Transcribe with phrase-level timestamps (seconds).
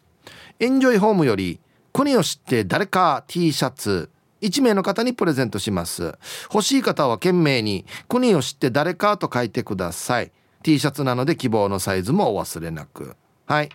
[0.59, 1.59] エンジョイホームより
[1.91, 4.09] 国を知って誰か T シャツ
[4.43, 6.17] 1名の方にプレゼントします。
[6.53, 10.31] 欲しい方は懸命に国を知って誰かと書いてください。
[10.61, 13.15] T シャツなので希望のサイズもお忘れなく。
[13.45, 13.69] はい。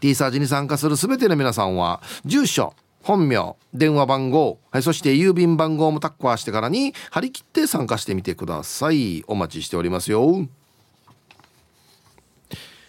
[0.00, 9.24] T サージに参加する全ての皆さんは住所本名電話番号、はい、そして郵便番号もタッカーしてからに張り切って参加してみてください。
[9.26, 10.48] お待ちしておりますよ。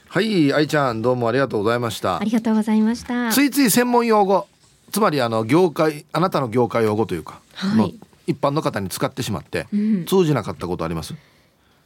[0.08, 2.20] はい愛ちゃんどうもありがとうございました。
[2.20, 3.32] ありがとうございました。
[3.32, 4.48] ついつい専門用語
[4.94, 11.16] つまりあの業界あなたの業界用語というか、はい、一般の方に使ってしまって、うん、通じなかったことあります？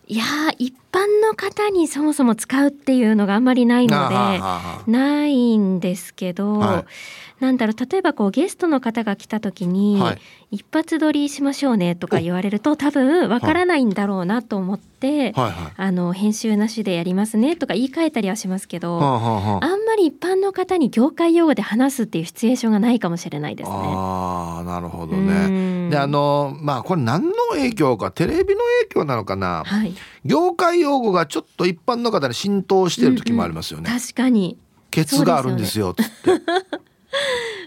[0.09, 0.23] いや
[0.57, 6.85] 一般の方にそもそも使うっていうのがあんまりないのでないんですけど、は
[7.39, 10.21] い、なんだろう例えばこうゲストの方が来た時に、はい、
[10.51, 23.75] 一発撮りしましょうねとか言われると多分わからないんだろうなと思って、はい、あの編集なしでやりますねとか言い換えたりはしますけど、あんまり一般の方に業界用語で話すっていうシチュエーションがないかもしれないですね。
[23.75, 25.89] あなるほどね。
[25.89, 29.93] であのまあこれ何の影響かテレビの影響なのかな、はい、
[30.25, 33.85] 業界用語がちょっと一般の方に浸透してる時もありますよね。
[33.87, 34.57] うんうん、確かに。
[34.89, 35.95] ケツがあるんですよ。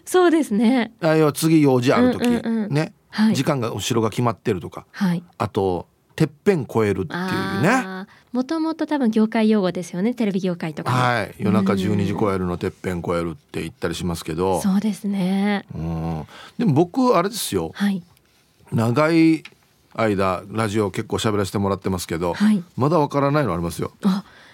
[0.05, 0.93] そうです ね。
[1.01, 5.87] あいや次用事ある時、うんうんうん、ね、はい、時間が後ろが決まってるとか、はい、あと
[6.21, 8.07] てっぺん超えるっていうね。
[8.33, 10.13] もともと多分業界用語ですよね。
[10.13, 11.35] テレビ業界とかはい。
[11.39, 14.61] 夜中12時超えるのてっぺん超えるって言ったりしますけど。
[14.61, 15.65] そうですね。
[15.75, 16.27] うん。
[16.59, 18.03] でも僕あれですよ、はい、
[18.71, 19.45] 長い
[19.95, 23.91] 間ラジオ結構喋らせてもらってますけど、はい、まだわからないのありますよ。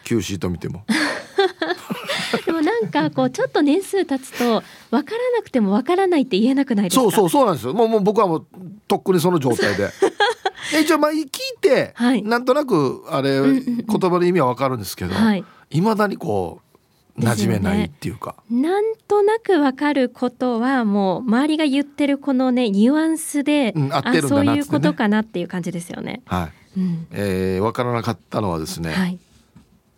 [0.04, 0.84] Q シート見ても。
[2.46, 4.62] でもなんかこうちょっと年数経つと
[4.92, 7.02] 分からなくても分からないって言えなくないですか？
[7.02, 7.74] そうそうそうなんですよ。
[7.74, 8.46] もうもう僕はもう
[8.86, 9.90] とっくにその状態で
[10.80, 11.28] 一応まあ聞い
[11.60, 15.44] て、はい、なんとなくあれ、言葉の意味は分かるんですけど、はい。
[15.80, 26.22] まだにこう馴染めないっていうか、ね、なんとなく分かることはもう周りが言ってるこのねニュアンスで、うん、合ってるんだなそういうことかなっていう感じですよね。
[26.26, 29.18] はい、うん、えー、分からなかったのはですね、はい、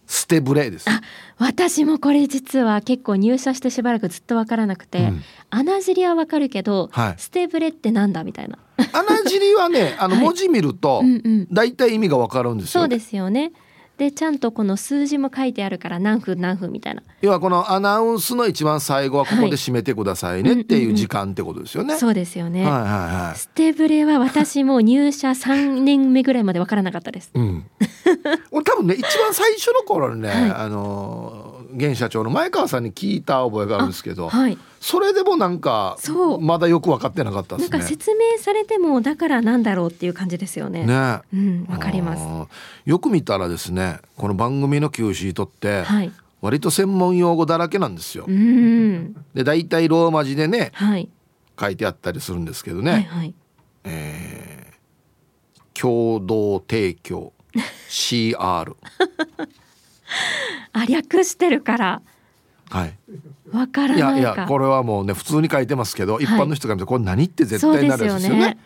[0.08, 0.88] ステブレです。
[0.88, 1.02] あ、
[1.36, 8.58] 私もこれ実は結構入社してしばらくずっとわからなくて、うん、穴尻はわかるけど、はい、ステブレってなんだみたいな。
[8.92, 11.02] 穴尻はね、あの文字見ると、
[11.52, 13.52] だいたい意味がわかるんですよ、ね、そうですよね。
[13.98, 17.03] でちゃんとこの数字も書いてあるから何分何分みたいな。
[17.20, 27.66] 要はこのアナウンスの一番最後はここで締めてくださいねっていう時間ってことですよね、そうですよね、はいはいはい、ステブレは私も入社3年目ぐらいまで分からなかったです、うん、
[28.53, 35.96] 俺多分ね一番最初の頃にね、はい、あの現社長の前川さんに聞いた覚えがあるんですけど、はい、それでもなんか
[36.40, 37.78] まだよく分かってなかったですね。
[37.78, 40.84] なんか説明されてもだからなんだろうっていう感じですよね。
[40.84, 42.50] ね、うん、わかります。
[42.84, 48.24] よく見たらですね、この番組の Q シートって、はい、割と専門用語だらけなんですよ。
[48.26, 51.08] うん、で大体ローマ字でね、はい、
[51.58, 52.92] 書いてあったりするんですけどね。
[52.92, 53.34] はいはい、
[53.84, 57.32] えー、共同提供
[57.88, 58.74] CR
[60.72, 62.02] あ略してるから。
[62.70, 62.99] はい。
[63.52, 68.58] わからないいやいやこれはもうね普通に書いてますけど、はい、一般の人が見てこれ何って絶対なるんですよね、ね、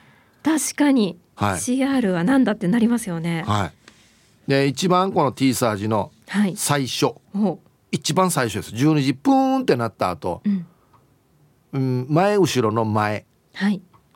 [0.42, 3.44] 確かに、はい、CR は何だってなりますよね。
[3.46, 3.72] はい。
[4.48, 6.10] で一番この T サージの
[6.56, 7.58] 最初、は
[7.92, 8.74] い、一番最初です。
[8.74, 10.66] 12時プーンってなった後、うん。
[11.74, 13.24] うん、前後ろの前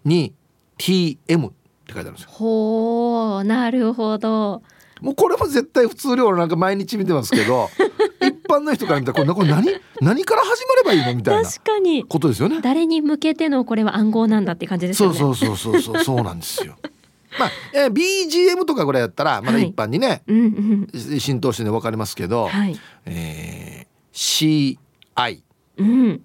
[0.04, 0.34] に
[0.78, 2.28] TM って書いてあるんですよ。
[2.30, 4.62] ほうなるほど
[5.06, 7.70] もうこれも絶対普通料なんか毎日見てますけど
[8.20, 9.68] 一般の人から見たらこれ何
[10.00, 12.02] 何から始まればいいのみたいな確かに。
[12.02, 12.60] ことですよね。
[12.60, 15.16] 誰に向けてのこれは暗号なんだって感じですよね。
[15.16, 16.76] そうそうそうそうそうそうなんですよ。
[17.38, 24.76] まあ、えー、BGM とかぐらいやったらまだ一般にね、はいうんうん、浸透してね分かりますけど、はい、えー、
[25.14, 25.40] CI、
[25.76, 26.20] うん、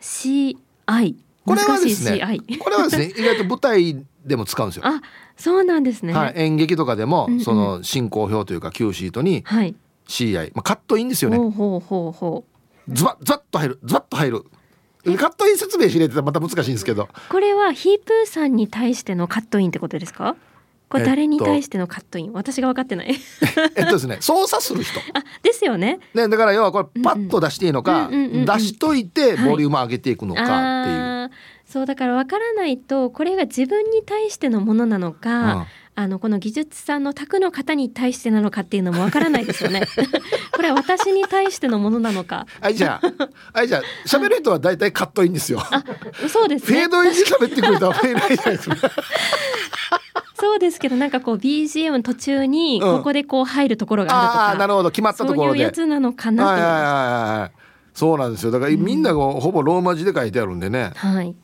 [0.00, 4.86] CI これはですねこれはですね意外と舞台でも使うんですよ。
[4.86, 5.02] あ
[5.36, 9.44] そうなんですね、はい、演劇とかでも、うんうん、その進行表というか Q シートに
[10.06, 11.36] CI、まあ、カットインですよね。
[11.38, 12.44] ほうほうほうほ
[12.88, 12.94] う。
[12.94, 13.78] ズバッズバッと入る。
[13.84, 14.44] ズバッと入る。
[15.18, 17.08] カットイン説明しれてまた難しいんですけど。
[17.28, 20.36] これはヒープーさんに対してのカットインってことですか？
[20.88, 23.16] これ誰に対してのカットイン、私が分かってない。
[23.76, 25.00] えっとですね 操作する人。
[25.12, 25.98] あですよね。
[26.14, 31.36] ねだから要はこれパッと出していいのか、出しといてボリューム上げていくのかっていう、はい、
[31.74, 35.66] そうだから分からないとこれが自分に対してのものなのか、うん
[35.96, 39.82] あのこの技術さんの宅の方に対してなのかっていうのもわからないですよね。
[40.50, 42.48] これは私に対してのものなのか。
[42.60, 45.60] あいじゃあ、あいじゃあ喋る人はだいたいカットインですよ。
[45.60, 45.84] あ、
[46.28, 48.76] そうです、ね、フェードインで喋ってくれたらフェードインじゃないですか。
[50.34, 54.90] そうですけどなんかこう BGM 途中にここでこう入るところがあるとか、うん、あなるほど。
[54.90, 55.48] 決まったところで。
[55.50, 57.50] そういうやつなのかなと思いま
[57.94, 60.90] そうなんですよだからみんながほぼローマ字で書いてあるんでね。
[60.96, 61.34] はい。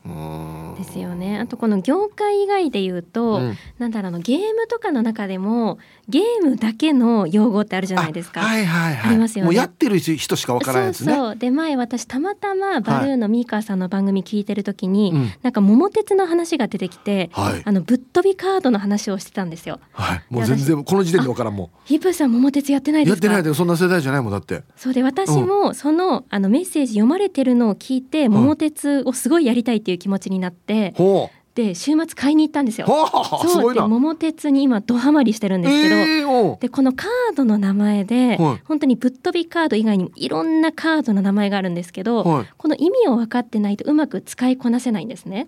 [0.77, 1.39] ですよね。
[1.39, 8.41] あとこの業界以外で言うと、うん、なんだろうのゲームとかの中でもゲームだけの用語ってあるじゃないですか。
[8.41, 9.09] はいはいはい。
[9.09, 9.45] ありますよね。
[9.45, 11.13] もうやってる人しかわからないですね。
[11.13, 19.79] そうそうで前私たまたまバルーンのミーカーさんの番組聞いてる時に、はい、なんか桃鉄の話が出てきて、はい、あのぶっ飛びカードの話をしてたんですよ。
[19.93, 20.23] はい。
[20.29, 21.69] もう全然この時点でわからんもん。
[21.85, 23.15] ヒップさん桃鉄やってないですか？
[23.15, 24.63] やってないでそんな世代じゃないもんだって。
[24.75, 30.93] そうで私もその、うん、あのメッセージ読まれてるのを聞いて、桃鉄をすごいやりたいっていう気持ちになって。
[30.97, 31.40] ほう。
[31.53, 32.87] で週末買いに行ったんですよ。
[32.87, 45.47] そうで桃鉄に今ドハマりしてるんですけど、えー、でこのカードの名前で、はい、本当にぶっ飛びカード以外にもいろんなカードの名前があるんですけど、はい、この意味を分かってないとうまく使いこなせないんですね。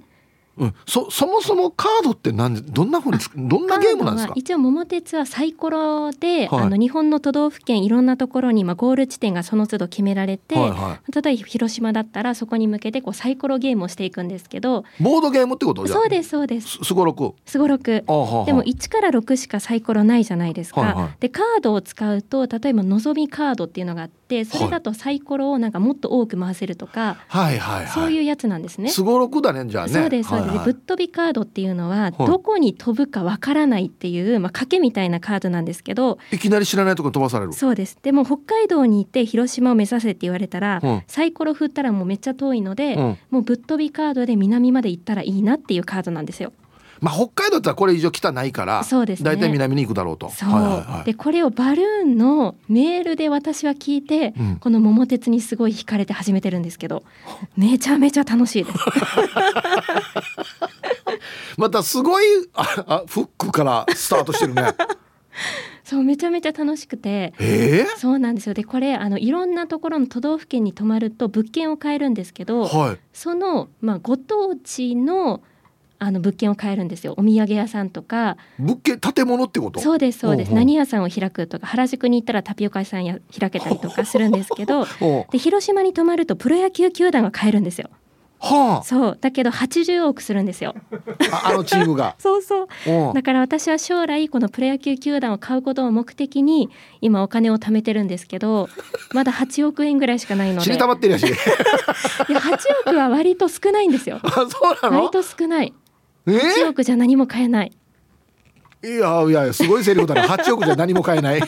[0.57, 3.17] うん、そそもそもカードって何どんなふうに
[3.49, 4.33] どんなゲームなんですか？
[4.35, 16.79] 一応桃鉄はサイコロで、はい、あの日本の都道府県いろんなところに、まあ、ゴール地点がその都度決められて、はいはい、例えば広島だったらそこに向けてこうサイコロゲームをしていくんですけどボードゲームってことそうですそうです。
[16.83, 17.33] すごろく？
[17.45, 17.83] すごろく。
[17.83, 28.89] でも1から6しかサイコロないじゃないですか、はいはい、でカードを使うと例えばのぞみカードっていうのがあってそれだとサイコロをなんかもっと多く回せるとか、はいはいはい、そういうやつなんですね。
[28.89, 29.93] すごろくだねじゃあね。
[29.93, 37.53] そうですそうです、はいはい、ぶっ飛びカードっていうのはどこに飛ぶかわからないっていう、まあ、賭けみたいなカードなんですけどいきなり知らないとこ飛ばされる。
[37.53, 37.97] そうです。
[38.01, 46.53] でも北海道に行って広島を目指せって言われたら、うん、サイコロ振ったらもうめっちゃ遠いので、うん、もうぶっ飛びカードで南まで行ったらいいなっていうカードなんですよ。
[47.03, 50.29] まあ、北海道ってこれ以上来たないからそうです、ね、大体南に行くだろうと。
[50.29, 57.03] そう、はいはいはい、でこれをバルーンのメールで私は聞いて、うん、この桃鉄にすごい惹かれて始めてるんですけど
[57.57, 58.77] めちゃめちゃ楽しいです。
[61.59, 64.63] またすごいああフックからスタートしてるね。
[65.83, 68.53] そうめちゃめちゃ楽しくて、えー、そうなんですよ。
[68.53, 75.41] でこれあのいろんなところの都道府県に泊まると物件を買えるんですけど、はい、その、まあ、ご当地の
[76.03, 77.13] あの物件を買えるんですよ。
[77.17, 78.37] お土産屋さんとか。
[78.59, 79.79] 物件建物ってこと？
[79.79, 80.53] そうですそうです。
[80.53, 84.85] 何屋さんを開くとか原宿に行ったらタピオカ屋さんや開けたりとかするんですけど。
[85.31, 87.89] で広島に泊まるとプロ野球球団が買えるんですよ。
[88.45, 89.17] はあ、そう。
[89.21, 90.75] だけど80億するんですよ。
[91.45, 92.15] あのチームが。
[92.19, 92.67] そうそう。
[93.13, 96.69] だから私は将来このプロ野球球団を買うことを目的に
[96.99, 98.67] 今お金を貯めてるんですけど
[99.13, 100.61] まだ8億円ぐらいしかないので。
[100.67, 101.25] 死にたまってるやし。
[101.25, 101.35] いや
[102.39, 102.57] 8
[102.87, 104.19] 億は割と少ないんですよ。
[104.21, 104.45] あそう
[104.83, 105.05] なの？
[105.05, 105.73] 割と少ない
[106.25, 107.71] 8億じゃ何も買えない。
[108.83, 111.41] いやいやすごいセリフだね8 億じゃ何も買えない。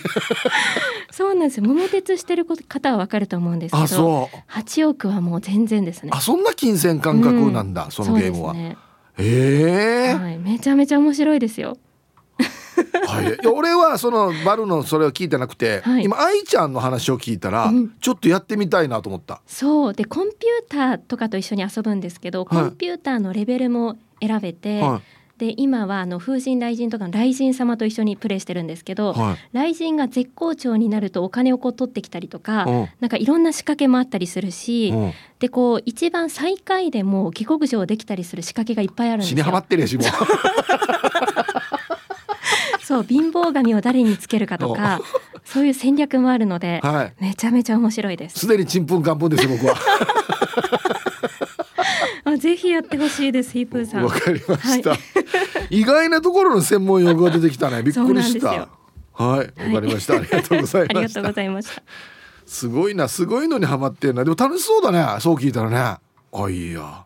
[1.12, 1.66] そうなんですよ。
[1.66, 4.52] 桃鉄してる方はわかると思うんですけどあそう。
[4.52, 6.12] 8億はもう全然ですね。
[6.14, 8.78] あそんな金銭感覚なんだ、うん、そのゲームは、ね、
[9.18, 10.16] ええ。
[10.16, 11.78] ー、はい、めちゃめちゃ面白いですよ。
[13.08, 19.42] はい、いや俺はそのバルのそれを聞いてなくて、はい、今愛ちゃんの話を聞いたら、うん、ちょっとやってみたいなと思った。
[19.46, 19.94] そう。
[19.94, 25.02] でコンピューターとかと一緒に遊ぶんですけど、コンピューターのレベルも選べて、は
[25.38, 32.66] い、で今はあの風神雷神とかの雷神様と一緒にプレイしてるんですけど、はい、雷神が絶好調になるとお金をこう取ってきたりとか、
[33.00, 34.94] なんかいろんな仕掛けもあったりするし、
[35.40, 39.38] でこう一番最下位でも下克上できたりする仕掛けがいっぱいあるんですよ。
[39.38, 40.04] 死にはまってるしも
[42.82, 43.04] そう。
[43.04, 45.02] 貧乏神を誰につけるかとか
[45.44, 48.40] そういう戦略もあるので、はい、めちゃめちゃ面白いです。
[48.40, 49.76] すでにちんぷんかんぷんです僕は
[52.36, 54.04] あぜひやってほしいですヒープーさん。
[54.04, 55.00] わかりました、はい。
[55.80, 57.82] 意外なところの専門用語が出てきたね。
[57.84, 58.48] びっくりした。
[58.50, 59.74] はい。
[59.74, 61.00] わかりました、ありがとうございました。
[61.00, 61.82] ありがとうございました。
[62.46, 63.08] すごいな。
[63.08, 64.24] すごいのにハマってんな。
[64.24, 65.20] でも楽しそうだね。
[65.20, 65.78] そう聞いたらね。
[65.78, 67.06] あいや。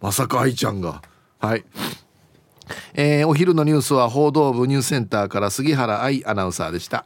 [0.00, 1.02] まさか愛ちゃんが。
[1.40, 1.64] はい。
[2.94, 7.04] えー、お昼のニュースは報道部ニュースセンターから杉原愛アナウンサーでした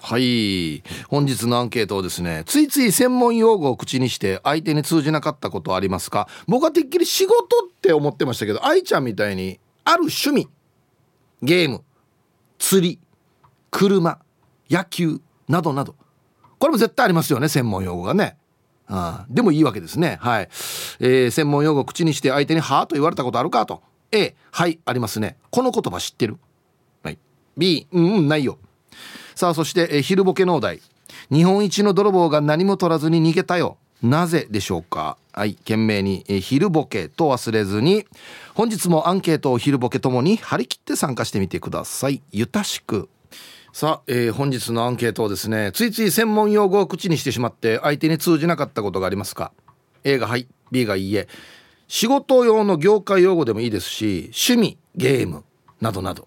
[0.00, 0.82] はい。
[1.08, 6.28] 本日のアンケートをですねついつい専門用語を口にして相手に通じなかったことありますか？
[6.46, 10.48] 僕はてっきり仕事って思ってましたけど愛ちゃんみたいにある趣味
[11.42, 11.82] ゲーム
[12.58, 12.98] 釣り
[13.70, 14.18] 車
[14.70, 15.94] 野球などなど。
[16.58, 18.36] これも絶対ありますよね専門用語がね。
[18.86, 19.26] ああ。
[19.28, 20.18] でもいいわけですね。
[20.20, 20.48] はい、
[21.00, 23.82] えー、専門用語を口にして相手に「はあ?」と言われたことあるかと。
[24.10, 25.36] A はいありますね。
[25.50, 26.38] この言葉知ってる？
[27.02, 27.18] はい。
[27.56, 28.58] B うんうんないよ。
[29.38, 30.80] さあそして、え昼ボケのお題。
[31.30, 33.78] 日本一の泥棒が何も取らずに逃げたよ。
[34.02, 35.16] なぜでしょうか？
[35.32, 38.04] はい懸命に、え昼ボケと忘れずに。
[38.54, 42.20] 本日もアンケートを昼ボケともに張り切って参加してみてください。
[42.32, 43.08] ゆたしく。
[43.72, 49.52] さあ、えー、本日のアンケートをですねついつい専門用語を口にしてしまって相手に通じなかったことがありますか
[50.02, 51.28] ？A がはい B がいいえ。
[51.86, 55.44] 仕事用の業界用語でもいいですし趣味ゲーム
[55.80, 56.26] などなど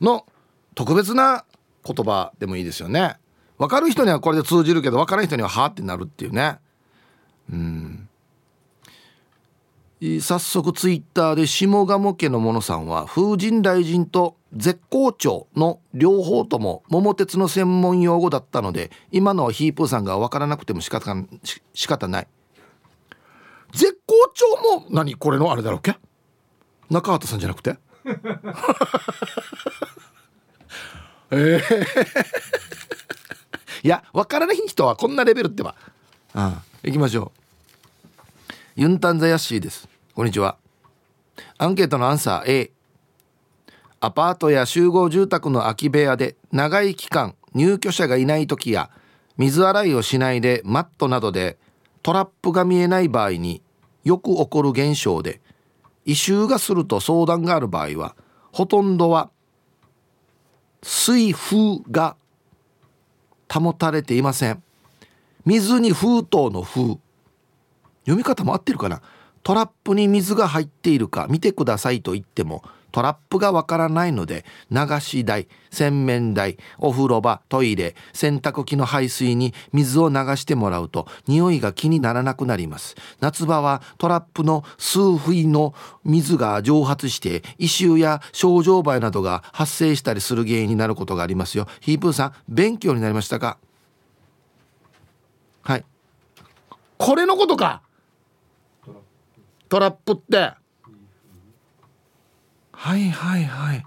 [0.00, 0.24] の
[0.76, 1.44] 特別な
[1.84, 3.18] 言葉でもいいですよね。
[3.58, 6.58] 分かる人にはこれで通じるけど分からない人にははあってなるっていうね。
[7.52, 8.08] うん。
[10.20, 21.14] 早速ツイッターで下鴨家の者さんは風神雷神と絶好調の両方とも桃鉄の専門用語だったので今のはヒープーさんが分からなくても仕方
[21.72, 22.28] 仕方ない。
[23.72, 24.44] 絶好調
[24.80, 25.14] も何？
[25.14, 25.96] これのあれだろうっけ？
[26.90, 27.78] 中畑さんじゃなくて？
[31.36, 31.84] えー、
[33.82, 35.74] いや分からない人はこんなレベルってば。
[36.32, 37.32] ああ行きましょ
[38.78, 38.80] う。
[38.80, 39.88] ユンタンザヤッシーです。
[40.14, 40.56] こんにちは。
[41.58, 42.70] アンケートのアンサー A
[44.00, 48.90] アパートや集合住宅の空き部屋で長い期間入居者がいない時や
[49.36, 51.58] 水洗いをしないでマットなどで
[52.02, 53.62] トラップが見えない場合に
[54.04, 55.40] よく起こる現象で
[56.04, 58.14] 異臭がすると相談がある場合は
[58.52, 59.30] ほとんどは
[60.84, 62.16] 水風が
[63.52, 64.62] 保たれていません。
[65.44, 66.98] 水に封筒の封。
[68.02, 69.00] 読み方も合ってるかな？
[69.42, 71.26] トラップに水が入っているか。
[71.28, 72.62] 見てくださいと言っても
[72.94, 82.94] トラップがわからないので流し台洗面台お風呂場トイレ洗濯機の排水に水を流してもらうと匂いが気にならなくなります。
[83.18, 85.74] 夏場はトラップの数不の
[86.04, 91.66] 水が蒸発して異臭や症状灰などが発生したりする原因になることがありますよ。
[91.80, 93.58] ヒープーさん勉強になりましたか？
[95.62, 95.84] はい。
[96.96, 97.82] これのことか！
[99.68, 100.52] トラップって。
[102.84, 103.86] はいはいはい。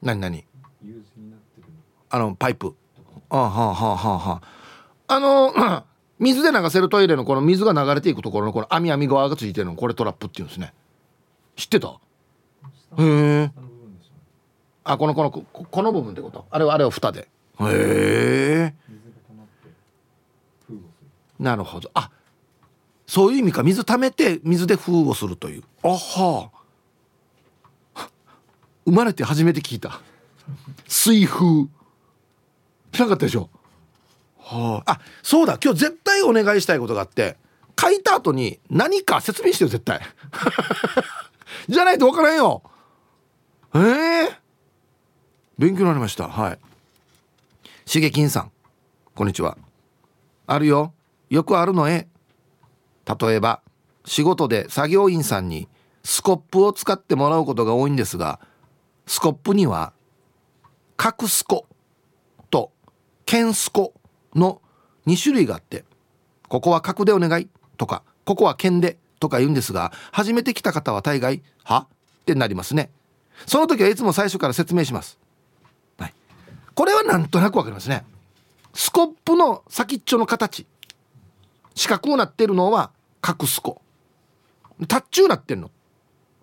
[0.00, 0.46] 何何？
[2.08, 2.74] あのパイプ。
[3.28, 4.18] あはあはあはあ。
[4.18, 4.40] は
[5.08, 5.84] ああの
[6.18, 9.74] 水で流せるトイレのこの水が流れていくところのこの網網側がついてるの。
[9.74, 10.72] これトラップっていうんですね。
[11.54, 11.88] 知ってた？
[11.88, 13.50] へえ。
[14.84, 16.46] あこのこのこの部分ってこと？
[16.50, 17.28] あれはあれは蓋で。
[17.60, 18.74] へえ。
[21.38, 21.90] なるほど。
[21.92, 22.10] あ
[23.06, 25.62] そういう意味か水溜めて水で封をするという。
[25.82, 26.50] あは
[28.86, 30.00] 生まれて初めて聞いた。
[30.86, 31.64] 水風
[32.92, 33.48] しなかったでしょ？
[34.38, 34.92] はあ。
[34.92, 35.58] あそうだ。
[35.62, 37.36] 今日絶対お願いしたいことがあって
[37.80, 40.00] 書いた後に何か説明してよ絶対。
[41.68, 42.62] じゃないと分からんよ。
[43.74, 44.34] ええー、
[45.58, 46.28] 勉強になりました。
[46.28, 46.58] はい。
[47.86, 48.52] しげきんさん。
[49.14, 49.56] こんにちは。
[50.46, 50.92] あるよ。
[51.30, 52.06] よくあるのえ
[53.06, 53.60] 例えば
[54.04, 55.68] 仕事で作業員さんに
[56.02, 58.40] スコップを使ってもらうことが多いんですが
[59.06, 59.92] スコップには
[60.96, 61.66] 角スコ
[62.50, 62.72] と
[63.26, 63.94] 剣スコ
[64.34, 64.60] の
[65.06, 65.84] 2種類があって
[66.48, 71.86] ここは角でお願いとかここは剣でとか言うんですが初めて来た方は大概は
[72.22, 72.90] ってなりますね。
[73.46, 75.18] その時はいつも最初から説明します、
[75.98, 76.14] はい、
[76.74, 78.04] これはなんとなくわかりますね。
[78.74, 80.66] スコップの先っちょの形
[81.74, 82.92] 四角くなってるのは
[83.24, 83.80] 角スコ
[84.86, 85.70] タッチューなってんの。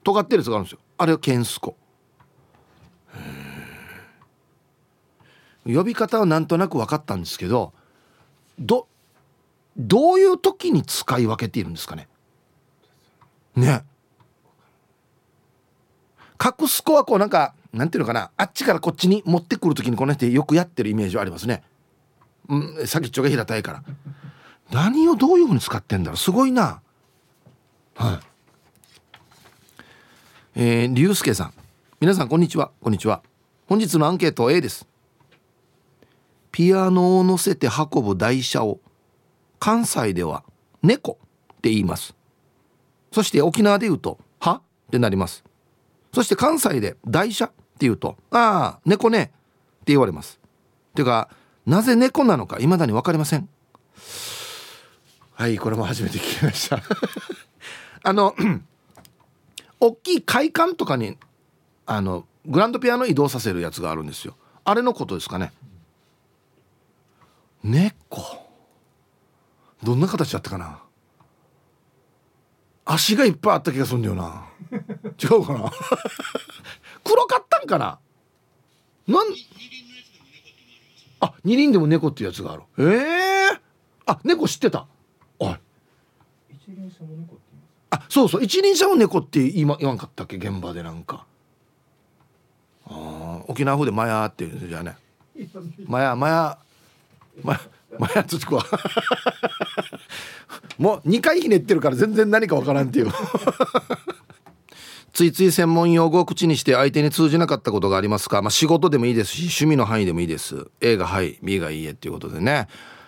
[0.04, 0.80] 尖ってるやつがあるんですよ。
[0.98, 1.78] あれは剣スコ
[5.64, 7.72] 呼び方はなんとなく分かったんですけど
[8.58, 8.88] ど
[9.78, 12.08] どういう時に使い分けているんですかね。
[13.56, 13.84] ね。
[16.44, 18.32] 隠す子はこうなんかなんていうのかな。
[18.38, 21.62] あっちからこっちに持ってくる時にこの人よくやってるイメージはありますね。
[22.50, 23.84] うん先っちょが平たいから。
[24.72, 26.18] 何をどういうふうに使ってんだろう？
[26.18, 26.82] すごいな。
[27.96, 28.20] はい。
[30.56, 31.54] えー、龍介さん。
[32.00, 32.72] 皆さんこんにちは。
[32.82, 33.22] こんにちは。
[33.68, 34.88] 本日のアンケート A です。
[36.52, 38.80] ピアノを乗せて運ぶ台車を
[39.60, 40.44] 関西では
[40.82, 41.18] 猫
[41.54, 42.16] って言います。
[43.12, 44.62] そして沖縄で言うとは？
[44.88, 45.44] ってなります。
[46.14, 49.34] そして関西で台車って言うとああ猫ねって
[49.88, 50.40] 言われます。
[50.96, 51.30] ていうか
[51.66, 53.48] なぜ猫なのか未だに分かりません
[55.42, 56.84] はいこれも初めて聞きました。
[58.04, 58.36] あの
[59.82, 61.18] 大きい会館とかに
[61.88, 64.38] あのグランドピアノ移動させるやつがあるんですよ。
[64.66, 65.52] あれのことですかね。
[67.64, 68.22] 猫。
[69.82, 70.84] どんな形だったかな。
[72.86, 74.46] 足がいっぱいあった気がするんだよな。
[75.18, 75.72] 違うかな。
[77.04, 77.98] 黒かったんかな。
[79.08, 79.28] なん
[81.20, 82.64] あ二輪でも猫っていうやつがある。
[82.78, 83.60] ええー、
[84.06, 84.86] あ猫知ってた。
[86.76, 87.44] 輪車も猫って
[87.92, 90.38] あそうそう一輪車も猫って言わ言わんかったっけ？
[90.38, 91.26] 現場でなんか。
[92.86, 94.96] あ沖縄風でマヤって言うんじゃあね。
[95.86, 96.58] マヤマヤ
[97.44, 97.60] マヤ
[98.00, 98.66] マヤつつくわ。
[100.78, 103.12] もう2回ひねってるから全然何かわからんっていう。
[105.14, 110.68] ついつい専門用語を口にして相手に通じなかったことがありますか、まあ、仕事でもいいですし趣味の範囲でもいいです。
[110.80, 112.68] A がはい B がいいえっていうことでね。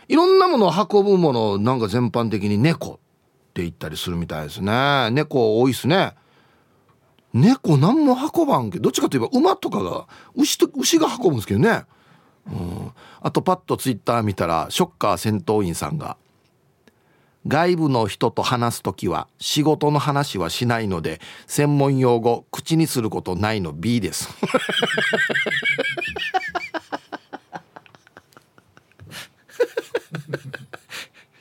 [0.09, 2.99] いろんなものを運ぶものなんか全般的に猫
[3.53, 5.11] って言ったりするみたいですね。
[5.11, 6.15] 猫多いっすね。
[7.33, 11.83] 猫何も運ばんけどどっちかといえば馬とかが牛と牛が運ぶんですけどね、
[12.47, 12.91] うん、
[13.21, 16.17] あとパッとツイッター見たらショッカー戦闘員さんが
[17.47, 24.29] 外部の人と話す時は仕事の話はしないので専門用語口にすることないの B です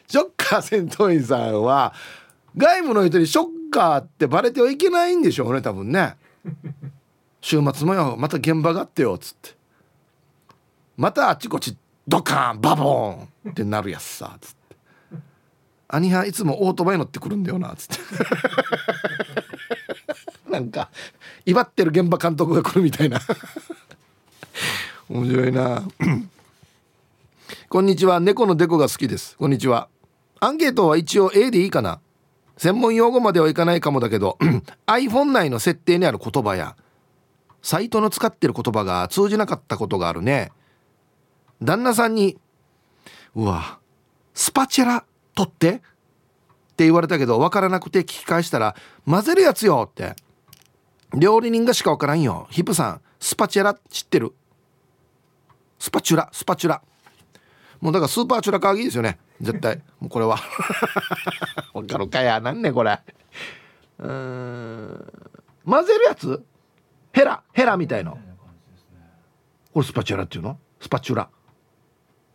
[0.09, 1.95] ショッカー戦闘員さんは
[2.57, 6.17] 外部の人にショッカーってバレてはいけないんでしょうね多分ね。
[7.41, 9.57] 週末もよまた現場があってよっつって。
[10.97, 14.77] またあっちこっちドカーンバボーンってなるやつさつって。
[15.89, 17.97] 兄はいつもオートバイ乗ってくるんだよな」つって。
[20.51, 20.91] なんか
[21.47, 23.19] 威張ってる現場監督が来るみたいな。
[25.09, 25.83] 面白いな。
[27.69, 28.21] こんにちは。
[28.21, 29.37] 猫のデコが好きです。
[29.37, 29.89] こんにちは
[30.45, 32.01] アンケートは一応 A でいいかな。
[32.57, 34.39] 専門用語まではいかないかもだけど
[34.89, 36.75] iPhone 内の設定にある言葉や
[37.63, 40.51] サイトの使ってる言葉が通じなかったことがあるね。
[41.63, 42.39] 旦那さんに
[43.37, 43.79] 「うわ
[44.35, 45.05] スパチェラ
[45.37, 45.75] 取って？
[45.75, 45.81] っ
[46.75, 48.75] て言われたけど分からなくて聞き返したら
[49.07, 50.17] 混ぜるやつよって。
[51.15, 52.49] 料理人がしか分からんよ。
[52.51, 54.35] ヒップさんスパチュラ知ってる？
[55.79, 56.83] スパチュラスパチュラ。
[57.83, 59.19] もうだからスーパーチュラカーギーですよね。
[59.41, 59.83] 絶対。
[59.99, 60.39] もうこれは。
[61.75, 62.41] 分かるかや。
[62.41, 63.01] なんねこれ。
[63.99, 65.13] うん。
[65.67, 66.45] 混ぜるやつ？
[67.13, 67.43] ヘラ。
[67.53, 68.17] ヘラみたいの。
[69.75, 70.59] これスパチュラっていうの？
[70.81, 71.29] スパチュラ。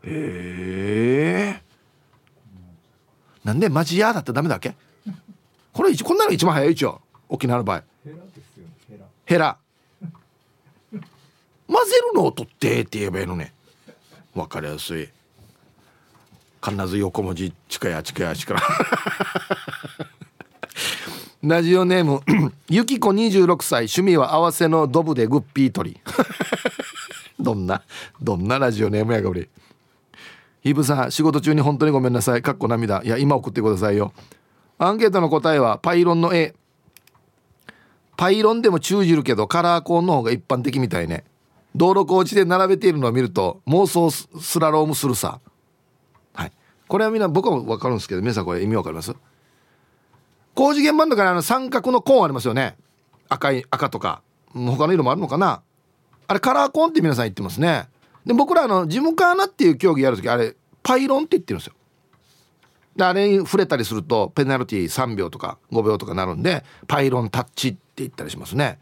[0.03, 1.63] へえ
[3.45, 4.75] なんでマジヤーだったらダメだっけ？
[5.71, 7.01] これこんなの一番早い一応。
[7.29, 7.83] 沖縄の場合。
[9.23, 9.57] ヘラ。
[10.91, 10.99] 混
[11.85, 13.53] ぜるのを取ってって言えばいいのね。
[14.35, 15.09] わかりやすい
[16.63, 18.55] 必ず横文字近や近や近
[21.43, 22.21] ラジオネーム
[22.69, 26.01] ゆきこ26歳趣味は合わせのドブでグッピー取り。
[27.39, 27.83] どんな
[28.21, 29.47] どんなラジオネームやが俺。
[30.61, 32.41] ヒブさん仕事中に本当にごめんなさい。
[32.41, 33.01] かっこ涙。
[33.03, 34.11] いや今送ってくださいよ。
[34.79, 36.53] アンケートの答えはパイロンの A
[38.17, 41.23] パイロンでも通じるけどカラーコーンの方が一般的みたいね。
[41.75, 45.39] 道路工事で並べているのを見ると妄想スラロームするさ。
[46.87, 49.13] これはみんな僕は分かるんですけど皆さんこれ意味分かります？
[50.55, 52.77] 工事現場の中にあの三角のコーンありますよね。
[53.29, 54.21] 赤い赤とか。
[54.53, 55.61] 他の色もあるのかな？
[56.27, 57.89] あれカラーコーンって皆さん言ってますね。
[58.25, 61.73] で僕らあのジムカーナっていう競技やる時あれパイロンって言ってるんですよ。
[62.95, 68.79] であれに触れたりするとペナルティー3秒とか5秒とかなるんでパイロンタッチって言ったりしますね。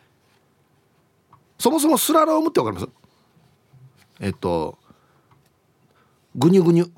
[1.60, 4.22] そもそもスラロームって分かります？
[4.22, 4.78] えっと
[6.36, 6.92] ぐにゅぐにゅ。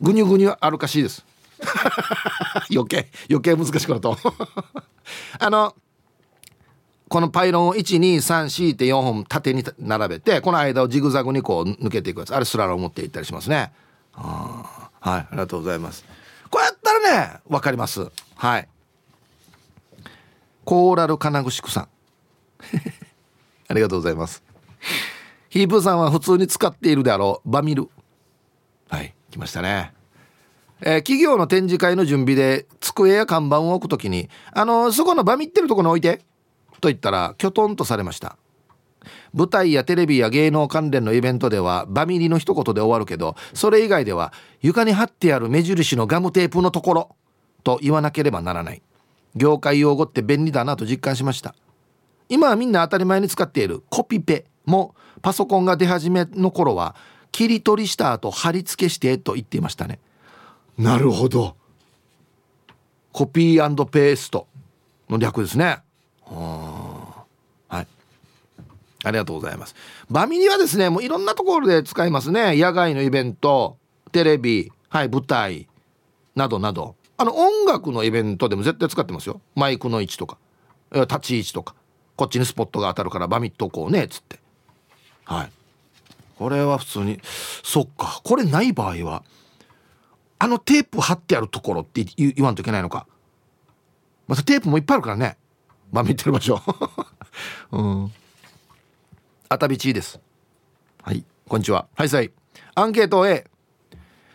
[0.00, 1.24] ぐにゅぐにゅあるかしいです。
[2.70, 4.16] 余計余計難しくなると。
[5.38, 5.74] あの
[7.08, 12.34] このパイロンを1234って4本縦に並べてこの間をジグザグにこう抜けていくやつ。
[12.34, 13.72] あれスラロームっていったりしますね。
[14.12, 16.04] はいありがとうございます。
[16.48, 18.10] こうやったらね分かります。
[18.36, 18.68] はい。
[20.64, 21.88] コーラル金具宿さん。
[23.68, 24.42] ありがとうございます。
[25.48, 27.90] ヒープーさんは普通に使っているであろうバミル。
[28.88, 29.14] はい。
[29.32, 29.92] 来ましたね。
[30.80, 36.18] えー、企業の展示会の準備で机や看板を置くときにあのー、そこのバミってるとこに置いて
[36.80, 38.36] と言ったらきょとんとされました。
[39.32, 47.16] 舞台やテレビや芸能関連のイベントではバミリの一言で終わるけどそれ以外では床に貼ってある目印のガムテープのところ
[47.64, 48.82] と言わなければならない。
[49.34, 51.54] 業界用語って便利だなと実感しました。
[52.28, 56.94] 今はみんな当たり前に使っているコピペもパソコンが出始めの頃は
[57.32, 59.98] 切り取りした後貼り付けしてと言っていましたね。
[60.78, 61.56] なるほど。
[63.12, 64.46] コピーペースト
[65.08, 65.82] の略ですね。
[66.24, 67.24] は
[67.70, 67.86] い。
[69.04, 69.74] ありがとうございます。
[70.10, 72.56] バミリはですねもういろんなところで使いますね。
[72.56, 73.76] 野外のイベント
[74.12, 75.66] テレビはい舞台
[76.36, 76.96] などなど。
[77.16, 79.40] あの音楽のイベントでも絶対使ってますよ。
[79.54, 80.38] マイクの位置とか。
[80.92, 81.74] 立ち位置とか。
[82.16, 84.38] こっちにスポットが当たるからバミッとこうねっつって。
[85.24, 85.52] はい
[86.42, 87.20] これは普通に
[87.62, 88.20] そっか。
[88.24, 89.22] これない場合は
[90.40, 93.06] あのテープ貼ってあるところって言わんといけないのか。
[94.26, 95.36] またテープもいっぱいあるからね。
[95.92, 96.60] バミってる場所
[97.70, 97.78] う。
[97.80, 98.12] ん。
[99.48, 100.18] あたびちです。
[101.02, 101.24] はい。
[101.48, 101.86] こんにちは。
[101.94, 102.32] はいさい。
[102.74, 103.46] アンケート A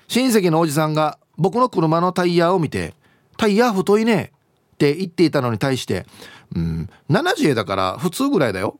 [0.07, 2.93] 親戚のおじさんが僕の車のタイヤを見て
[3.35, 4.31] 「タイヤ太いね」
[4.75, 6.05] って言っていたのに対して
[6.55, 8.79] 「うん70だから普通ぐらいだよ」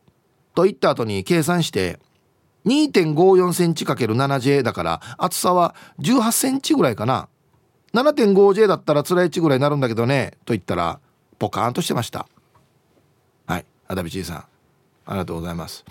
[0.55, 1.99] と言った後に計算して
[2.67, 7.29] 2.54センチ ×7J だから厚さは18センチぐらいかな。
[7.93, 10.99] 7.5J だったらつらいちぐらいになるんだけどねと言ったら
[11.39, 12.27] ポカーンとしてました。
[13.47, 13.65] はい。
[13.87, 14.45] アダビチーさんあ
[15.13, 15.85] りがとうございます。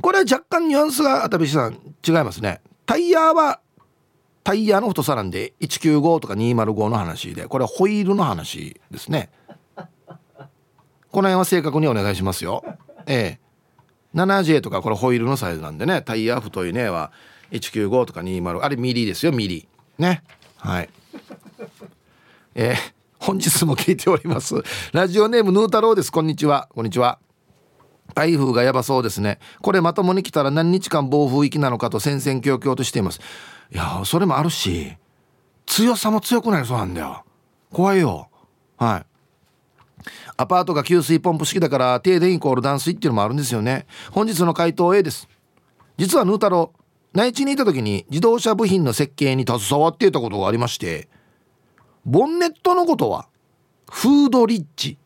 [0.00, 1.72] これは若干ニュアンスがアダビチーさん
[2.06, 2.60] 違いますね。
[2.84, 3.60] タイヤは
[4.44, 9.30] タイヤの太さなんで195とか205の話でこれはホイールの話ですね。
[9.76, 12.64] この辺は正確にお願いしますよ。
[13.06, 13.41] ええ。
[14.14, 16.02] 7J とかこれホイールのサイズなんでね。
[16.02, 17.12] タイヤ太いねは
[17.50, 19.68] 195とか20あれミリですよミリ。
[19.98, 20.22] ね。
[20.56, 20.90] はい。
[22.54, 22.76] えー、
[23.18, 24.54] 本日も聞いております。
[24.92, 26.12] ラジオネームヌー太郎です。
[26.12, 26.68] こんにちは。
[26.74, 27.18] こんにちは。
[28.14, 29.38] 台風がやばそうですね。
[29.62, 33.20] これまともに来たら何日間暴風域なのかと戦々恐々としています。
[33.72, 34.96] いやそれもあるし
[35.64, 37.24] 強さも強くなりそうなんだよ。
[37.72, 38.28] 怖いよ。
[38.76, 39.11] はい。
[40.36, 43.86] アパートが給水ポンプ式だから停電イコール断水っていうのもあるんですよね。
[44.10, 45.28] 本日の回答 A です。
[45.96, 46.72] 実はヌー太郎
[47.12, 51.08] 内地にいた時に自動車部品の設計に携わっていたことがありまして
[52.06, 53.28] ボンネットのことは
[53.90, 54.98] フードリッジ。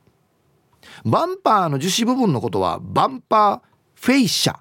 [1.05, 3.61] バンパーの樹脂部分のことはバンパー
[3.95, 4.57] フェイシャ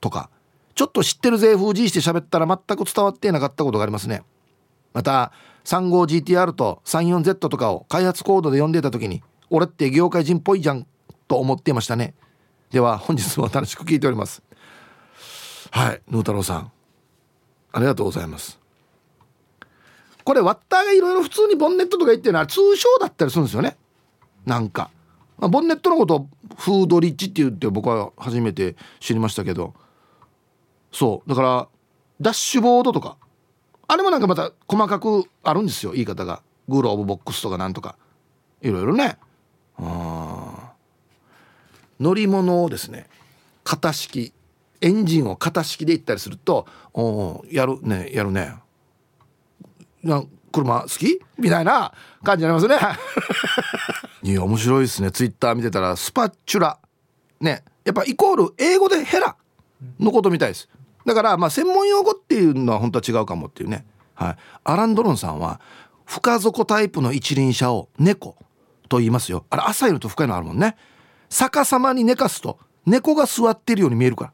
[0.00, 0.30] とか
[0.74, 4.22] ちょっと知ってるぜ風じして喋ったら全く伝わってなかったことがありますね。
[4.92, 5.32] また
[5.64, 10.86] 35GTR と 34Z とかを開発コードで読んでいた時に俺って業界人っぽいじゃん
[11.28, 12.14] と思っていましたね。
[12.70, 14.42] では本日も楽しく聞いております。
[15.70, 16.72] はいヌー太郎さん。
[17.72, 18.60] ありがとうございます。
[20.24, 23.76] これワッターがいろいろ普通にボンネットとか言ってるのは通称だったりするんですよね。
[24.46, 24.90] なんか、
[25.38, 29.74] まあ、ボンネットのことをフードリッチって言って僕は初めて知りましたけど。
[30.92, 31.28] そう。
[31.28, 31.68] だから
[32.20, 33.16] ダッシュボードとか。
[33.86, 35.92] あれもなんかまた細かくあるんですよ。
[35.92, 36.42] 言い方が。
[36.68, 37.96] グローブボックスとかなんとか。
[38.62, 39.18] いろいろね。
[39.78, 40.64] 乗
[42.14, 43.06] り物をですね
[43.64, 44.32] 型式
[44.80, 48.54] エンジンを型式で行ったりするとおやるねやるね。
[50.02, 51.20] な車好き？
[51.38, 52.98] みたいな感じになりますね。
[54.30, 55.10] いや面白いですね。
[55.10, 56.78] ツイッター見てたらスパチュラ。
[57.40, 57.64] ね。
[57.84, 59.36] やっぱイコール英語でヘラ
[59.98, 60.68] のことみたいです。
[61.06, 63.86] だからまあ専門用語っていうのは本当は違うかもっていうね。
[64.14, 64.36] はい。
[64.64, 65.60] アラン・ドロンさんは
[66.04, 68.36] 深底タイプの一輪車を猫
[68.88, 69.44] と言いますよ。
[69.50, 70.76] あれ浅いのと深いのあるもんね。
[71.28, 74.32] 逆さまに寝かすと猫が座ってるように見えるか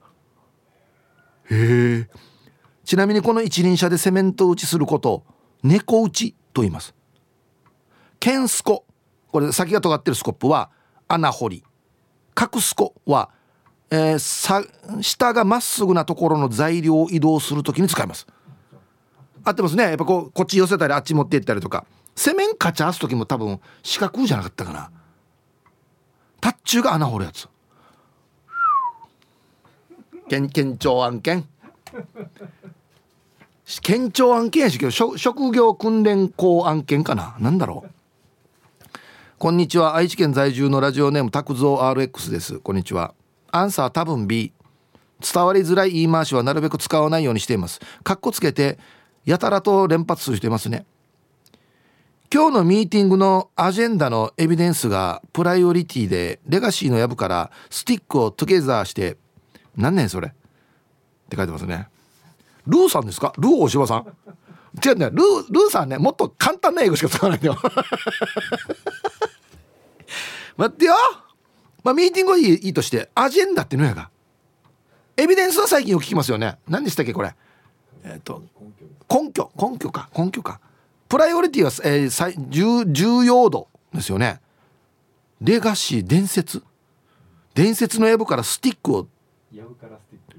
[1.50, 1.56] ら。
[1.56, 2.08] へえ。
[2.84, 5.26] ちなみにこの一輪車でセメント打ちすることを
[5.62, 6.94] 猫打ちと言います。
[8.18, 8.84] ケンスコ。
[9.32, 10.70] これ先が尖ってるスコップは
[11.08, 11.64] 穴掘り。
[12.34, 13.30] 角スコは、
[13.90, 14.62] えー、さ
[15.00, 18.26] 下がまっすぐなところの材料を移動するときに使います。
[19.44, 19.84] 合ってますね。
[19.84, 21.86] やっぱこうこっち寄せたりあっち持っていったりとか。
[22.14, 24.90] セメンカチャーす時も多分四角じゃなかったかな。
[26.40, 27.48] タッチューが穴掘るやつ。
[30.28, 31.46] 県県庁案件。
[33.82, 37.36] 県庁案件やしけど職業訓練校案件かな。
[37.38, 37.90] 何だろう。
[39.38, 39.96] こんにちは。
[39.96, 42.58] 愛知県在住のラジオネーム拓蔵 RX です。
[42.58, 43.14] こんにちは。
[43.50, 44.52] アンサー多分 B
[45.20, 47.80] 伝わりづらい言い回しはなるべく使わないようにしています。
[48.02, 48.78] かっこつけて
[49.24, 50.86] やたらと連発する人いますね。
[52.32, 59.16] 今日のミーティングのアジェンダのエビデンスがプライオリティでレガシーのやぶからスティックをトゥゲザーして
[59.76, 60.28] 何年それ？
[60.28, 60.32] っ
[61.28, 61.88] て書いてますね。
[62.68, 63.32] ルーさんですか？
[63.36, 64.06] ルー大柴さん？
[64.86, 65.10] 違うね。
[65.10, 67.58] ルールーさんねもっと簡単な英語しか使わないんだよ。
[70.56, 70.94] 待ってよ。
[71.82, 74.08] まあミーティングはいいいいとしてアジェンダってのやが？
[75.16, 76.58] エビデンスは最近よく聞きますよね。
[76.68, 77.34] 何でしたっけこれ？
[78.04, 78.44] えっ、ー、と
[79.10, 79.50] 根拠。
[79.60, 80.08] 根拠か。
[80.16, 80.60] 根拠か。
[81.10, 84.40] プライオリティは、えー、最重重要度ですよね。
[85.40, 86.62] レガシー伝説。
[87.52, 89.08] 伝説のやぶからスティックを。
[89.52, 90.38] やぶからスティック。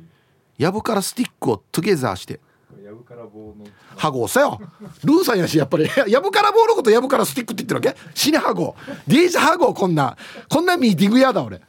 [0.57, 2.39] やぶからスティックをトゥゲザーして。
[2.85, 3.55] やぶから棒の。
[3.97, 4.61] ハゴさよ。
[5.03, 5.89] ルーさんやしやっぱり。
[6.07, 7.99] やぶから棒のことやぶからスティックって言ってるわけ？
[8.15, 8.73] 死ねハゴ
[9.05, 10.15] デージハゴこんな。
[10.47, 11.59] こんなミーティングやだ俺。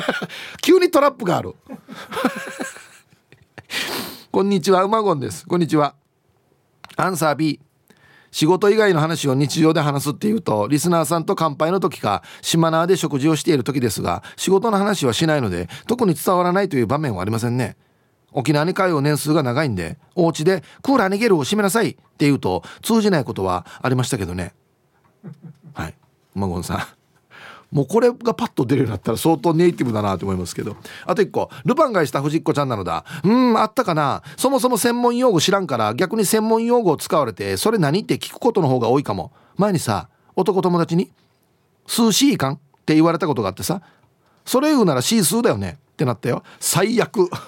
[0.62, 1.54] 急にトラップがある。
[4.32, 5.46] こんにちは馬ゴンです。
[5.46, 5.94] こんにちは。
[6.96, 7.60] アンサー B
[8.30, 17.76] 仕事以外の話を日常で話すっていうとリスナーさんと乾杯の時か島縄で食事をしている時ですが仕事の話はしないので特に伝わらないという場面はありませんね。
[18.30, 24.54] 沖縄に通う年数が長いんでお家でクーラー逃げるを閉めなさいって言うと通じないことはありましたけどね。
[25.72, 25.94] はい。
[26.34, 26.97] 馬ゴンさん。
[27.70, 30.76] もうこれがパッと出るようになったら相当ネイティブだなと思いますけど。
[31.04, 31.50] あと1個。
[31.66, 33.04] ルパンがした藤子ちゃんなのだ。
[33.22, 34.22] うんあったかな。
[34.36, 39.32] そもそも専門用語知らんから逆に専門用語を使われてそれ何って聞くことの方が多いかも。
[39.56, 41.10] 前にさ男友達に
[41.86, 43.82] 「数シーかん?」って言われたことがあってさ
[44.46, 46.42] 「それ言うならシースーだよね」ってなったよ。
[46.60, 47.28] 最悪。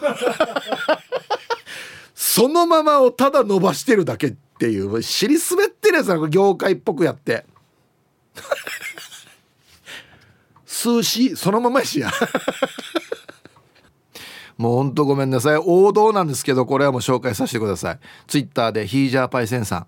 [2.15, 5.03] そのままをただ伸ばしてるだけっていう。
[5.03, 7.47] 尻滑ってるやつな業界っぽくやって。
[10.81, 12.11] 数詞そのままやしや。
[14.57, 15.57] もうほんとごめんなさい。
[15.59, 17.99] 王道なんですけどこれはもう紹介させてください。
[18.27, 19.87] ツイッターでヒージャーパイセンさん。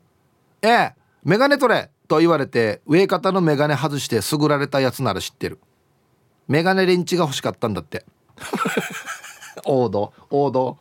[0.61, 5.59] ええメガネ取れと言われて上方のメガネ外してすぐられたやつなら知ってる。
[6.47, 8.05] メガネレンチが欲しかったんだって。
[9.65, 10.77] 王 道王道。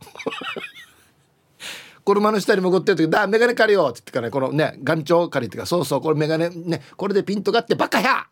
[2.03, 8.27] 車 の下に潜ってる時「だメガネ借りよう」って言ってからねこのね眼鏡借りってかそうそうこれメガネねこれでピントがあってバカや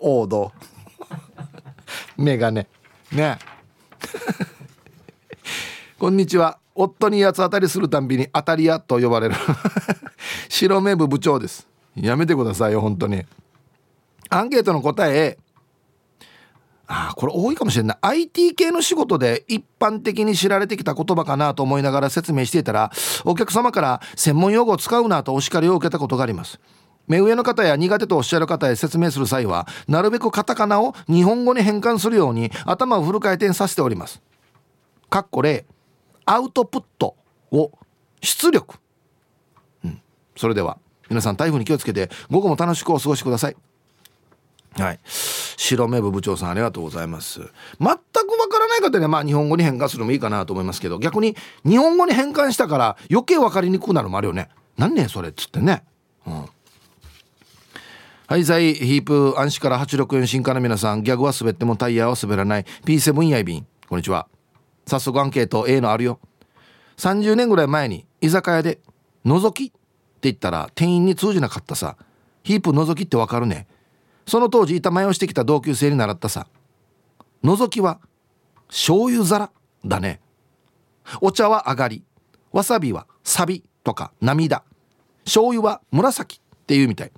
[0.00, 0.52] 王道。
[2.16, 2.66] メガネ。
[3.12, 3.38] ね。
[5.98, 6.58] こんにちは。
[6.74, 9.34] 夫に八つ当たりするたんびに当たり屋と呼ばれる。
[10.48, 11.66] 白目部部長です。
[11.96, 13.24] やめてくださいよ本当に。
[14.30, 15.38] アンケートの答え。
[16.86, 17.98] ああこれ多いかもしれない。
[18.00, 22.90] IT 系の仕事で一般的に知られてきた言葉かなと思いながら説明していたら
[23.24, 26.58] お客様から専門用語を使うなとお叱りを受けたことがあります。
[27.08, 34.22] 目上の方や苦手とおっしゃる方へ説明する際はなるべくカタカナを日本語に変換するように頭をフル回転させております。
[35.10, 35.64] かっこ例
[36.26, 37.16] アウトプット
[37.50, 37.72] を
[38.20, 38.76] 出力、
[39.84, 40.00] うん、
[40.36, 43.56] それでは皆さん台風に気をつけて午後も楽しくお過ごしください。
[44.76, 45.00] はい。
[45.04, 47.40] 白目部部長さんありがとうございます。
[47.40, 47.48] 全
[47.80, 47.96] くわ
[48.48, 54.50] からない方にはまあ日本語に変換するのもいいかなと思いますけど逆に日本語に変換したから余計分かりにくくなるのもあるよね。
[54.76, 55.84] 何ねそれっつってね。
[56.26, 56.44] うん。
[58.30, 62.64] はいさいヒープ暗視から864進化の皆さんギャグは滑ってもタイヤは滑らない。
[62.84, 64.28] P7 やいびんこんにちは。
[64.86, 66.20] 早速アンケート A のあるよ。
[66.98, 68.80] 30年ぐらい前に居酒屋で
[69.24, 69.74] 「覗き」って
[70.24, 71.96] 言ったら店員に通じなかったさ。
[72.42, 73.66] ヒープ覗きってわかるね。
[74.26, 76.48] その当時板前をしてきた同級生に習ったさ。
[77.42, 77.98] 覗きは
[78.66, 79.50] 醤油皿
[79.86, 80.20] だね。
[81.22, 82.04] お茶は上がり。
[82.52, 84.64] わさびはサビとか涙。
[85.24, 87.12] 醤油は紫っていうみたい。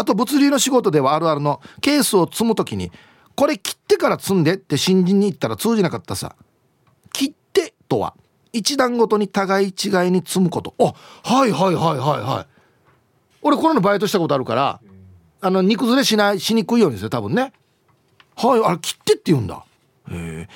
[0.00, 2.90] あと物流の仕事ではあるあるのケースを積む時に
[3.36, 6.36] これ切ってから積んでって新人に言ったら通じなかったさ。
[7.12, 8.14] 切ってとは
[8.52, 9.72] 一段ごとに互い違い
[10.10, 10.74] に積むこと。
[10.78, 10.94] あ
[11.34, 12.46] はいはいはいはいはい。
[13.42, 14.80] 俺このバイトしたことあるから
[15.42, 17.52] あの煮崩れしないしにくいようにですよ多分ね。
[18.36, 19.64] はいあれ切ってって言うんだ。
[20.10, 20.48] へえ。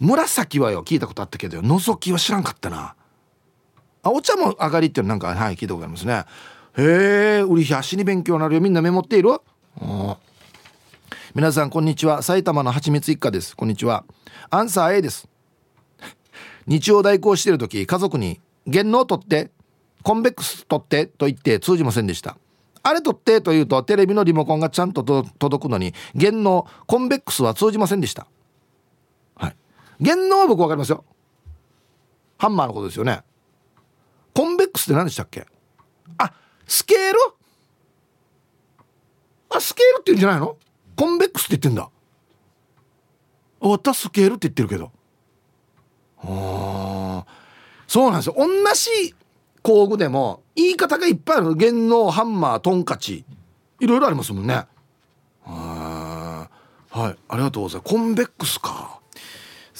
[0.00, 2.96] 紫はよ聞いたことあったけど覗きは知らんかったな。
[4.02, 6.24] あお茶も上がりっていうのなんかはい聞いたことありますね。
[6.78, 8.60] へえ売り足に勉強になるよ。
[8.60, 9.30] みんなメモっている
[11.34, 12.22] 皆さんこんにちは。
[12.22, 13.56] 埼玉のはちみつ一家です。
[13.56, 14.04] こんにちは。
[14.50, 15.28] アンサー A です。
[16.66, 19.50] 日曜代行している時家族に「言能取って
[20.02, 22.36] コンベックス取って」と言って通じませんでした。
[22.82, 28.26] あれ取ってと言うとテレビのリモコンがちゃんと届くのに言能コンベックスは通じませんでした。
[29.34, 29.56] はい。
[30.00, 31.04] 言能は僕分かりますよ。
[32.38, 33.22] ハンマーのことですよね。
[34.34, 35.40] コンベックスって何でしたっけ？
[35.42, 35.46] あ
[36.70, 37.18] スケール？
[39.50, 40.56] あスケールって言うんじゃないの？
[40.94, 41.90] コンベックスって言ってんだ。
[43.58, 44.92] 私スケールって言ってるけど。
[46.22, 47.26] あ
[47.88, 48.36] そうなんですよ。
[48.38, 49.16] 同じ
[49.62, 53.24] 工具でも言い方がいっぱいある弦のハンマートンカチ。
[53.80, 54.66] いろいろありますもんね。
[55.42, 56.48] は
[56.94, 56.94] い。
[56.94, 57.92] ありがとうございます。
[57.92, 58.99] コンベックスか。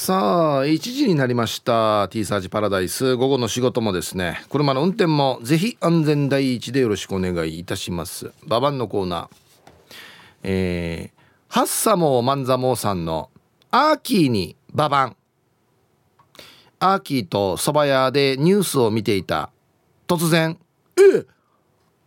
[0.03, 2.09] さあ1時になりました。
[2.09, 3.17] T サージパラダイス。
[3.17, 4.43] 午後の仕事もですね。
[4.49, 8.33] 車の運転もぜひ安全第一でよろしくお願いいたします。
[8.47, 9.29] ババンのコーナー。
[10.43, 13.29] えー、ハッサモーマンザモーさんの
[13.71, 15.17] アーキーにババン。
[16.79, 19.51] アーキーと蕎麦屋でニュースを見ていた。
[20.09, 20.59] 突然
[20.97, 21.27] 「え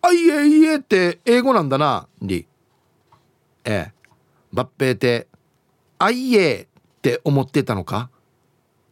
[0.02, 2.48] あいえいえ」って英語なんだなり
[3.66, 3.94] ええ。
[4.52, 5.28] 抜兵って
[6.00, 6.68] 「あいえ」
[7.04, 8.10] って思ってたのか？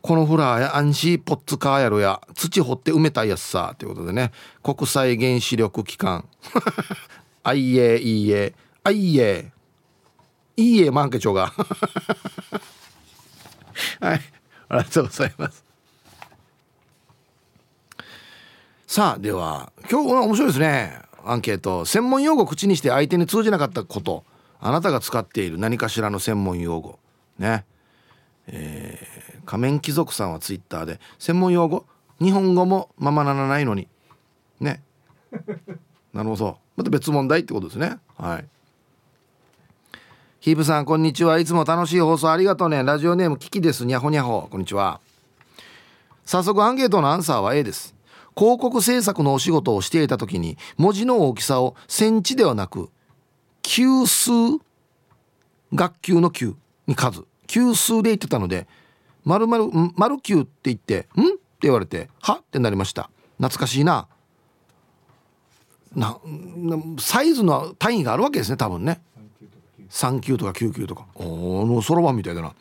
[0.02, 4.34] このフラーやアンシーポッツカーやろや土掘って埋めたいやつさということでね。
[4.62, 6.28] 国際原子力機関。
[7.42, 9.54] あいえいいえあいえ
[10.58, 11.54] いいえマンケチョが。
[14.02, 14.22] はい。
[14.68, 15.64] ありがとうございます。
[18.88, 21.00] さあでは今日は面白いですね。
[21.24, 21.86] アンケート。
[21.86, 24.26] 専門用語口にして相手に通じなかったこと。
[24.60, 27.00] あなたが使っている何かしらの専門用語。
[27.40, 27.64] ね。
[28.48, 31.86] えー、仮面貴族さんはツイッターで専門用語
[32.20, 33.88] 日本語もままならないのに。
[34.60, 34.84] ね。
[36.14, 37.98] なるほどまた別問題ってことですね。
[38.18, 38.46] はい。
[40.40, 41.40] ヒープさんこんにちは。
[41.40, 42.84] いつも楽しい放送ありがとうね。
[42.84, 43.86] ラジオネームキキです。
[43.86, 44.48] にゃほにゃほ。
[44.50, 45.00] こんにちは。
[46.26, 47.96] 早速アンケートのアンサーは A です。
[48.36, 52.90] 広告制作のお仕事をしていた時に文字の大きさをセンチではなく
[53.62, 54.32] 級数
[55.74, 56.56] 学級の級
[56.88, 57.26] に数。
[57.52, 58.66] 級数で言ってたので
[59.26, 59.66] 「まるまる
[59.98, 63.10] 丸級」って言って「ん?」って言われて「は?」ってなりました。
[63.40, 64.08] 懐かしいな。
[65.94, 66.18] な
[66.98, 69.02] サイズの単位があるわけですね多分ね。
[69.90, 71.06] 3級とか9級とか。
[71.16, 72.54] おおそろばんみたいだな。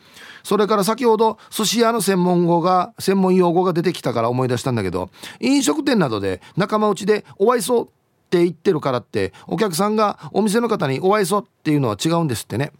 [0.43, 7.87] それから先ほど寿司屋の専門語が専門用語が出てきたから思い出したんだけど飲食店などで仲間内で「お会いそう」っ
[8.29, 12.73] て言ってるからってお客さんがお店の方に「お会いそう」っていうのは違うんですってね。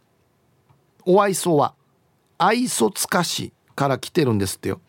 [1.06, 1.74] お愛想は。
[2.44, 4.82] 愛想つかしから来てるんですってよ。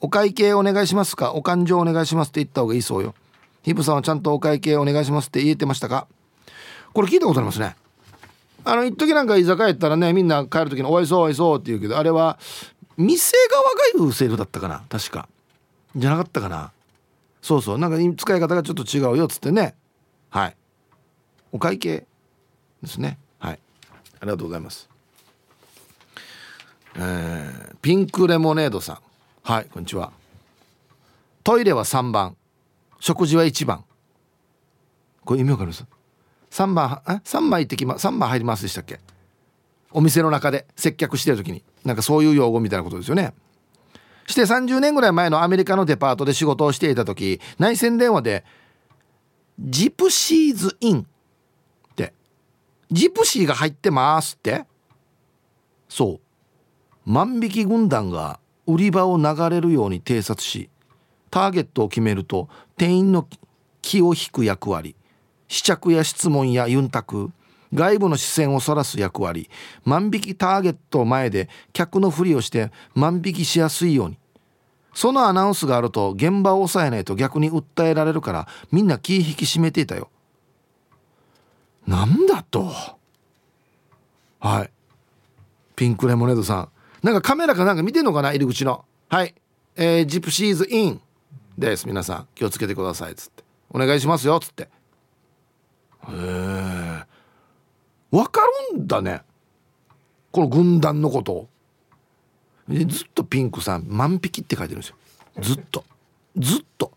[0.00, 1.32] お会計お願いしますか？
[1.34, 3.16] お勘定お願いしますって言った方がいいそうよ。
[3.62, 6.06] ヒブさんはちゃんとお会計お願いしますって言えてましたか？
[6.92, 7.74] これ聞いたことありますね。
[8.64, 12.38] あの一時なんか居酒屋行ったらねみんな帰る時に「おいそうおいそう」って言うけどあれは
[12.96, 14.84] 店側が言うセリフだったかな？
[14.88, 15.28] 確か。
[15.96, 16.70] じゃなかったかな？
[17.40, 17.78] そうそう。
[17.78, 19.74] なんか使い方がちょっと違うよっつってね。
[20.30, 20.56] はい。
[21.50, 22.06] お会計
[22.82, 23.18] ですね。
[23.40, 23.58] はい。
[24.20, 24.88] ありがとうございます。
[26.94, 28.98] えー、ピンクレモネードさん。
[29.42, 30.12] はいこんにちは。
[31.42, 32.36] トイレは3番。
[33.00, 33.84] 食事は1番。
[35.24, 35.84] これ意味わかります
[36.50, 39.00] ？3番え？3番行ってきま3番入りますでしたっけ？
[39.90, 41.62] お店の中で接客してる時に。
[41.84, 43.32] なんかそういう用語みたいなことですよね。
[44.26, 48.44] して30年ぐらい前のアメリカのデパートで仕事をしていた時内線電話で
[49.58, 52.14] 「ジプシーズイン」って
[52.92, 54.64] 「ジプシーが入ってます」って。
[55.88, 56.20] そう。
[57.04, 60.70] 万引き軍団が売り場を流れるように偵察し
[61.30, 63.26] ターゲットを決めると店員の
[63.80, 64.94] 気を引く役割
[65.48, 67.30] 試着や質問やユンタク
[67.74, 69.48] 外部の視線をそらす役割
[69.84, 74.18] 万引きターゲット前で客のふりをして万引きしやすいように。
[74.94, 80.10] そのアナウンスがあると現場を抑えないと逆に訴えられるからみんな気引き締めていたよ。
[81.86, 82.70] なんだと？
[84.38, 84.70] はい。
[85.74, 86.68] ピンクレモネードさん。
[87.02, 88.84] なんかカメラかなんか見てんのかな入り口の。
[89.08, 89.34] はい。
[89.76, 91.00] えー、ジプシーズイン
[91.58, 92.28] です皆さん。
[92.34, 93.42] 気をつけてくださいっつって。
[93.70, 94.64] お願いしますよっつって。
[94.64, 94.68] へ
[96.08, 97.04] え
[98.10, 99.22] 分かるんだね。
[100.30, 101.48] この軍団のこと。
[102.68, 104.96] ずっとピンクさん万匹って書いてるんですよ。
[105.40, 105.84] ずっと。
[106.36, 106.92] ずっと。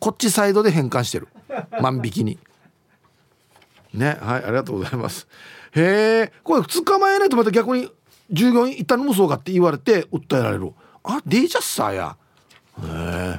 [0.00, 1.28] こっちサイドで変換してる。
[1.80, 2.38] 万匹に。
[3.92, 5.28] ねはいありがとうございます。
[5.76, 7.90] へえこれ捕まえないとまた逆に
[8.30, 10.72] 従業員一旦無双がって言われて訴えられる。
[11.02, 12.16] あデイジャスサーや。
[12.82, 13.38] へ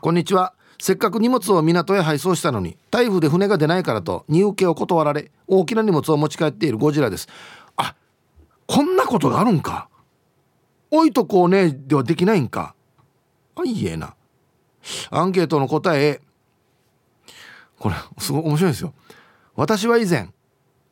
[0.00, 0.54] こんにちは。
[0.78, 7.28] せっかく荷物を港へ配送したのに台風で船が出ないからと荷受けを断られ大きな荷物を持ち帰っているゴジラです。
[7.76, 7.94] あ
[8.66, 9.88] こんなことがあるんか。
[10.90, 12.74] 置いとこうねではできないんか。
[13.54, 14.14] あいいえな。
[15.10, 16.22] アンケートの答え。
[17.78, 18.94] これすごい面白いですよ。
[19.56, 20.30] 私は以前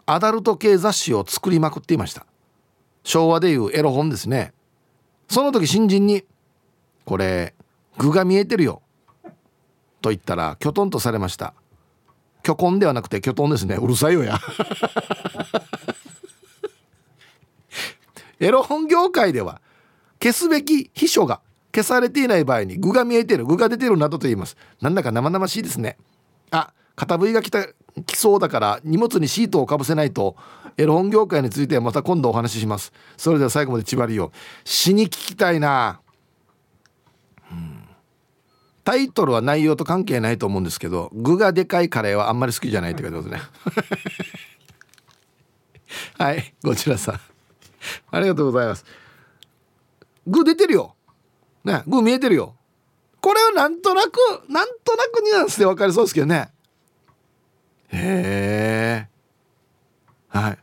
[0.05, 2.27] アダルト系雑誌を作りまくっていました。
[3.03, 4.53] 昭和でいうエロ本ですね。
[5.29, 6.25] その時新人に
[7.05, 7.55] 「これ
[7.97, 8.83] 具が見えてるよ」
[10.01, 11.55] と言ったらきょとんとされました。
[12.43, 13.77] 巨根ではなくて巨トンですね。
[13.77, 14.39] うるさいよや。
[18.41, 19.61] エロ本業界では
[20.23, 21.41] 消すべき秘書が
[21.75, 24.57] 消されていない場合に具が見えてる具が出てるなどと言います。
[24.81, 25.99] なんだか生々しいですね。
[26.51, 27.65] あ片部位が来た
[28.07, 30.35] 来そうだから荷物にシートをかぶせないと
[30.77, 32.93] エロ本業界についてはまた今度お話しします。
[33.17, 34.33] それでは最後まで縛りを
[34.65, 36.01] 死に聞きたいな。
[38.83, 43.41] タイトルは内容と関係ないと思うんですけど具がでかいカレーはあんまり好きじゃないって書いてますね。
[46.19, 47.21] はいこちらさん。
[48.11, 48.85] ありがとうございます。
[50.27, 50.97] 具出てるよ。
[51.65, 52.57] ね具見えてるよ。
[53.21, 54.19] これはなんとなく
[54.49, 56.51] なんとなくニュアンスで分かりそうですけどね。
[57.91, 59.09] へえ
[60.29, 60.53] はい。
[60.53, 60.59] あ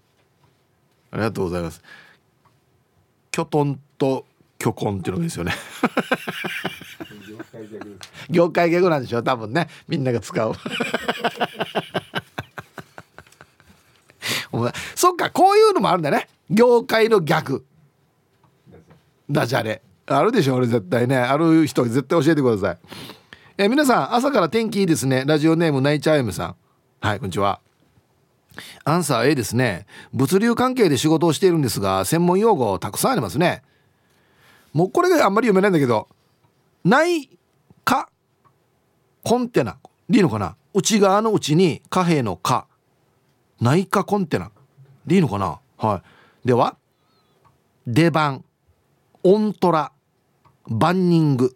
[1.13, 1.81] りがとうございます。
[3.31, 4.25] キョトンと
[4.57, 5.53] 巨根っていうのがですよね。
[8.29, 8.89] 業界ギャグ。
[8.89, 9.67] なんでしょ多分ね。
[9.87, 10.53] みんなが使う。
[14.51, 16.27] お前そっかこういうのもあるんだね。
[16.49, 17.65] 業界の逆
[19.29, 19.81] ダジャレ。
[20.07, 21.17] あるでしょ俺絶対ね。
[21.17, 22.77] ある人絶対教えてください。
[23.57, 25.23] え皆さん朝から天気いいですね。
[25.25, 26.55] ラジオネームナイチャーエムさん
[27.05, 27.59] はいこんにちは。
[28.83, 29.85] アンサー A ですね。
[30.11, 33.61] 物流関係で仕事をしているんですが専門用語たくさんありますね。
[34.73, 36.07] もうこれがあんまり読めないんだけど
[36.83, 37.29] 内
[37.83, 38.09] 科
[39.23, 39.77] コンテナ。
[40.09, 40.55] でいいのかな？
[40.73, 42.65] 内側の内に貨幣の貨。
[43.61, 44.49] 内科コンテナ。
[45.05, 45.59] でいいのかな？
[45.77, 46.01] は
[46.43, 46.47] い。
[46.47, 46.75] では
[47.85, 48.43] 出番。
[49.21, 49.91] オントラ。
[50.67, 51.55] バンニング。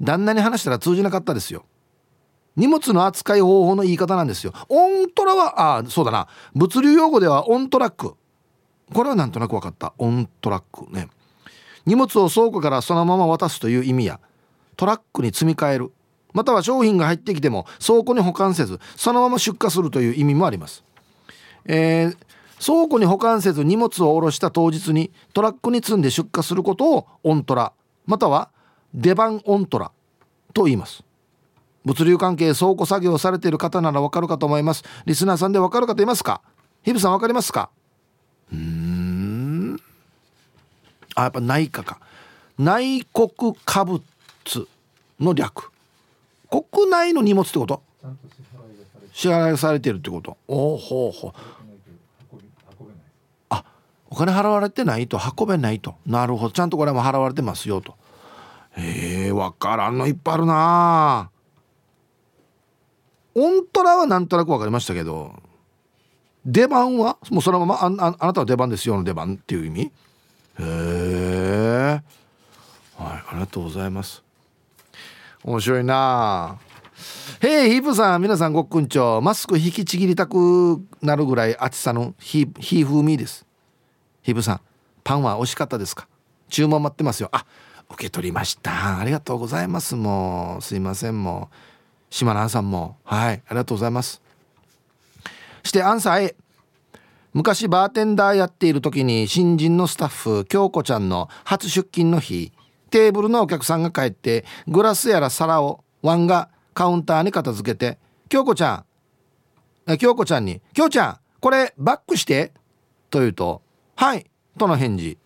[0.00, 1.66] 旦那に話したら通じなかったですよ。
[2.58, 4.52] 荷物の扱い方法の言い方なんですよ。
[4.68, 6.28] オントラはあそうだな。
[6.54, 8.14] 物流用語ではオントラック
[8.92, 9.94] これはなんとなく分かった。
[9.96, 11.08] オントラックね。
[11.86, 14.20] 荷物を倉庫からそのまま渡すという意味や
[14.76, 15.92] トラックに積み替える。
[16.34, 20.84] または商品が入ってきても倉庫に保管せずそのまま出荷するという意味もあります、
[21.64, 22.16] えー、
[22.64, 27.72] 倉庫に保管せず荷物を下ろした当日にトラックに積んで出荷することをオントラ
[28.06, 28.50] または
[28.92, 29.90] 出番オントラ
[30.52, 31.07] と言います。
[31.88, 34.84] 物流関係倉庫作業されている方ならわかるかと思います。
[35.06, 36.42] リスナーさんでわかる方いますか？
[36.82, 37.70] ヒブさんわかりますか？
[38.52, 39.80] うん。
[41.14, 41.98] あやっぱ内科か。
[42.58, 44.02] 内国貨物
[45.18, 45.70] の略。
[46.50, 47.82] 国内の荷物ってこと？
[49.14, 50.36] 支払いされてるってこと。
[50.46, 51.32] おおほうほう
[53.48, 53.64] あ
[54.10, 55.18] お金払われてないと。
[55.38, 55.94] 運べないと。
[56.04, 56.52] なるほど。
[56.52, 57.94] ちゃんとこれも払われてますよと。
[58.76, 61.30] へえ分からんのいっぱいあるな。
[63.40, 65.32] オントラはなんとなく分かりましたけど
[66.44, 69.82] 出番はもうそのままあああなたは出番ですよの出番っていう意味？
[69.82, 69.90] へ
[70.60, 72.02] え
[72.96, 74.22] はいありがとうございます。
[75.44, 76.58] 面白いな。
[77.40, 83.46] へえヒープさん皆さんごっくんちょマスク引きちぎりたくなるぐらい暑さのヒヒー風味です。
[84.22, 84.60] ヒープさん
[85.04, 86.08] パンは美味しかったですか？
[86.48, 87.28] 注文待ってますよ。
[87.32, 87.44] あ
[87.90, 88.98] 受け取りました。
[88.98, 89.94] ありがとうございます。
[89.96, 91.54] もうすいませんもう。
[92.10, 92.96] 島南さんも。
[93.04, 93.42] はい。
[93.46, 94.22] ありがとうございます。
[95.68, 96.36] してアンサー A
[97.34, 102.52] 昔バーテンダーやっている時に新人のスタッフ京子ちゃんの初出勤の日
[102.90, 107.98] テーブルのお客さんが帰ってグラスやら皿をワンがカウンターに片付けて
[108.28, 108.84] 「京子ちゃ
[109.86, 112.52] ん京子ちゃんに「京ちゃんこれバックして」
[113.10, 113.62] と言うと
[113.94, 114.26] 「はい」
[114.58, 115.18] との返事。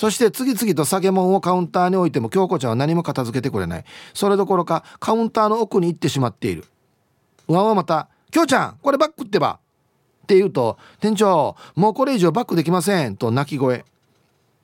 [0.00, 3.84] そして次々と酒物をカウンターに置いても京子ちゃんは何も片付けてくれない。
[4.14, 6.64] それどころかカウンターの奥に行ってしまっている。
[7.48, 9.58] ワンはまた「京ちゃんこれバックってば」
[10.24, 13.84] って言うと「店長もうこれ以上バックできません」と泣き声。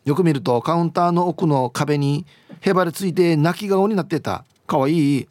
[0.07, 2.24] よく見るとカウンターの奥の壁に
[2.61, 4.47] へばりついて泣き顔になってた。
[4.66, 5.28] かわいい。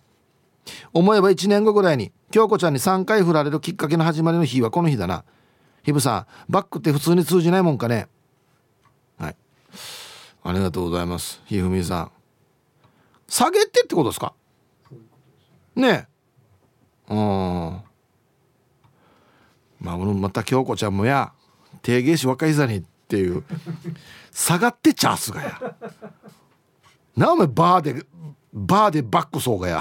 [0.93, 5.23] 思えば1年後ぐらいに京子ちゃんに3回振られるきっかけの始まりの日はこの日だな
[5.81, 8.07] ひぶさんバックって普通に通じないもんかね
[10.47, 12.11] ありがとうございますひふみさん。
[13.27, 14.35] 下げてってことですか？
[15.75, 16.07] ね
[17.09, 17.13] え。
[17.13, 17.17] うん。
[19.79, 21.33] まあまた京子ちゃんもや
[21.81, 23.43] 定芸師若いざにっていう
[24.31, 25.59] 下がってチャースがや。
[27.17, 28.05] なお前バーで
[28.53, 29.79] バーでバックそうがや。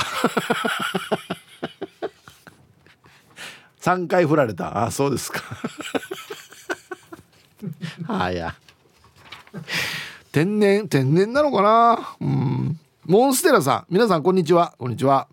[3.81, 4.85] 3回振られた。
[4.87, 5.43] あそうですか。
[8.07, 8.55] はや。
[10.35, 12.17] 天然天然なのかな？
[12.21, 12.81] うん。
[13.07, 13.95] モンステラさん。
[13.95, 14.75] 皆さんこんにちは。
[14.79, 15.29] こんにちは。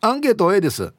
[0.00, 0.94] アンケート A です。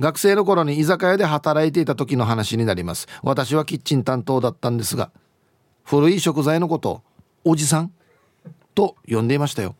[0.00, 3.06] 学生の頃に居酒屋で働いていた時の話になります。
[3.22, 5.12] 私はキッチン担当だったんですが
[5.84, 7.04] 古い食材のこと
[7.44, 7.92] おじさん？
[8.74, 9.76] と呼んでいましたよ。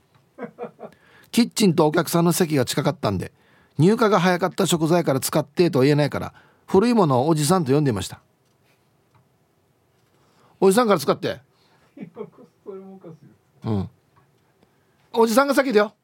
[1.33, 3.33] キッチンとお客さんの席が近かったんで
[3.77, 6.33] 入荷が早かった食材から使ってと言えないから
[6.69, 8.21] 古いものをおじさんと呼んでいました。
[10.61, 11.45] おじさんから使って。
[13.65, 13.89] うん。
[15.13, 15.95] おじさんが先だよ。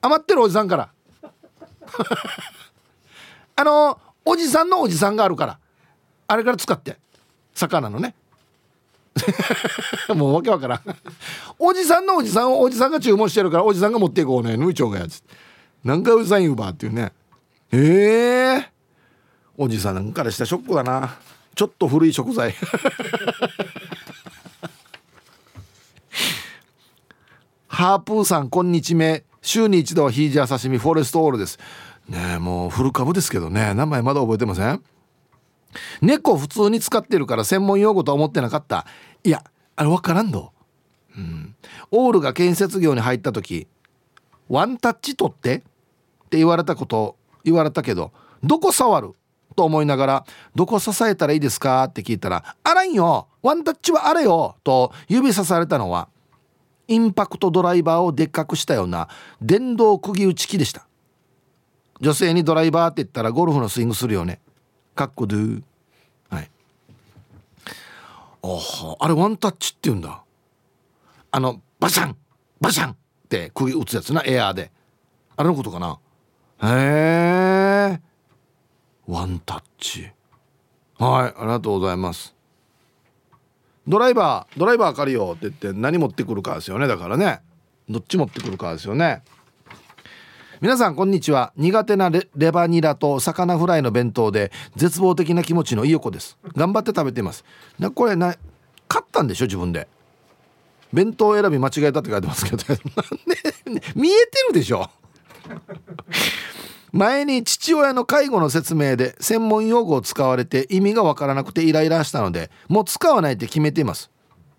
[0.00, 0.90] 余ってるおじさんから。
[3.56, 5.58] あのおじさんのおじさんがあるから。
[6.28, 6.98] あれから使って。
[7.54, 8.14] 魚のね。
[10.14, 10.80] もうわけわからん。
[11.58, 14.56] おじさんのおじさんをおじさんが注文してるからおじさんが持っていこうね。
[14.56, 15.22] ぬいちょうがやつ。
[15.84, 17.12] 何回おじさんうばっていうね。
[17.72, 18.56] ええ。
[18.58, 18.64] ー、
[19.56, 21.18] おじさんからしたショックだな。
[21.54, 22.54] ちょっと古い食材。
[27.72, 31.58] ハープーさんこんにちめ週に一度はヒージャー刺身フォレストオールです。
[32.06, 33.72] ねもうフル株ですけどね。
[33.72, 34.82] 名前まだ覚えてません？
[36.02, 38.84] 猫普通に使ってるから専門用語とは思ってなかった。
[39.24, 39.42] いや
[39.74, 40.52] あれ分からんど、
[41.16, 41.56] うん、
[41.90, 43.66] オールが建設業に入った時
[44.50, 45.58] ワンタッチ取ってっ
[46.28, 48.12] て言われたこと言われたけど
[48.44, 49.14] どこ触る
[49.56, 53.28] と思いながら「どこ支えたらいいですか?」って聞いたら「あらんよ。
[53.40, 56.10] ワンタッチはあれよ」と指さされたのは
[56.88, 59.08] インパクトドライバーをでっかくしたような
[59.40, 60.86] 電動釘打ち機でした。
[62.00, 64.40] 女性にドライバーって言ったらゴルフのスイングするよね。
[64.94, 65.62] かっこドゥ。
[66.30, 66.50] はい。
[68.42, 70.22] ああれワンタッチって言うんだ。
[71.30, 72.16] あのバシャン
[72.60, 72.96] バシャンっ
[73.28, 74.72] て釘打つやつなエアーで。
[75.36, 75.98] あれのことかな。
[76.62, 78.00] へえ
[79.06, 80.10] ワンタッチ。
[80.98, 82.34] はいありがとうございます。
[83.88, 86.86] ドライバードライバー借りようって言って何持ってくるかですよね。
[86.86, 87.40] だからね。
[87.88, 89.22] どっち持ってくるかですよね。
[90.60, 91.52] 皆さんこんにちは。
[91.56, 96.38] 苦手なレバニラと魚フライの弁当で絶望的な気持ちのいよこです。
[96.54, 97.44] 頑張って食べています。
[97.80, 98.36] なこれな
[98.86, 99.46] 買ったんでしょ？
[99.46, 99.88] 自分で。
[100.92, 102.62] 弁当選び間違えたって書いてますけど。
[102.68, 104.88] なんで見えてるでしょ？
[106.92, 114.10] 前に父親の介護の説明で専門用語を使われて意味がわからなくてイライラしたのでもう使わないって決めています。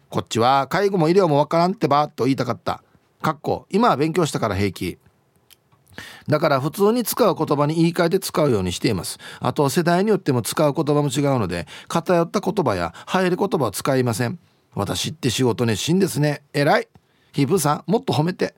[0.09, 2.83] こっちは介護も医療もわからんってばと言いたかった。
[3.21, 4.97] かっこ今は勉強したから平気。
[6.27, 9.19] だから普通に使う言葉に言い換えて使うようにしています。
[9.39, 14.39] あと世代によっても使う言葉も違うので偏った言葉や流行り言葉は使いません。
[14.73, 16.41] 私って仕事熱心ですね。
[16.51, 16.87] 偉い。
[17.31, 18.55] ヒブさんもっと褒めて。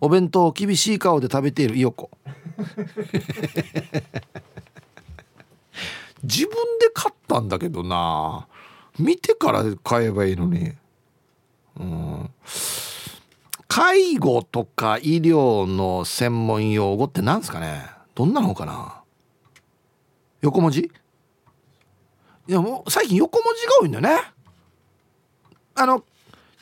[0.00, 2.10] お弁当を厳しい顔で食べているイヨコ。
[6.22, 8.46] 自分で買ったんだけどな。
[8.98, 10.72] 見てから買えばいいのに。
[11.78, 12.30] うん。
[13.68, 17.84] 介護とか医療の専門用語って何すかね。
[18.14, 19.02] どんなのかな。
[20.40, 20.90] 横文字？
[22.48, 24.22] いやもう最近横文字が多いんだよね。
[25.74, 26.04] あの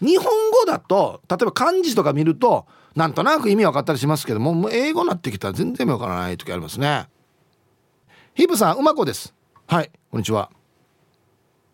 [0.01, 7.09] 日本語だと例えば漢字とか見るとなんとなく意味分かったりしますけどももう英語になってきたら全然分からない時ありますね。
[8.35, 9.35] ヒブさんうまこです。
[9.67, 10.51] はいこんにちは。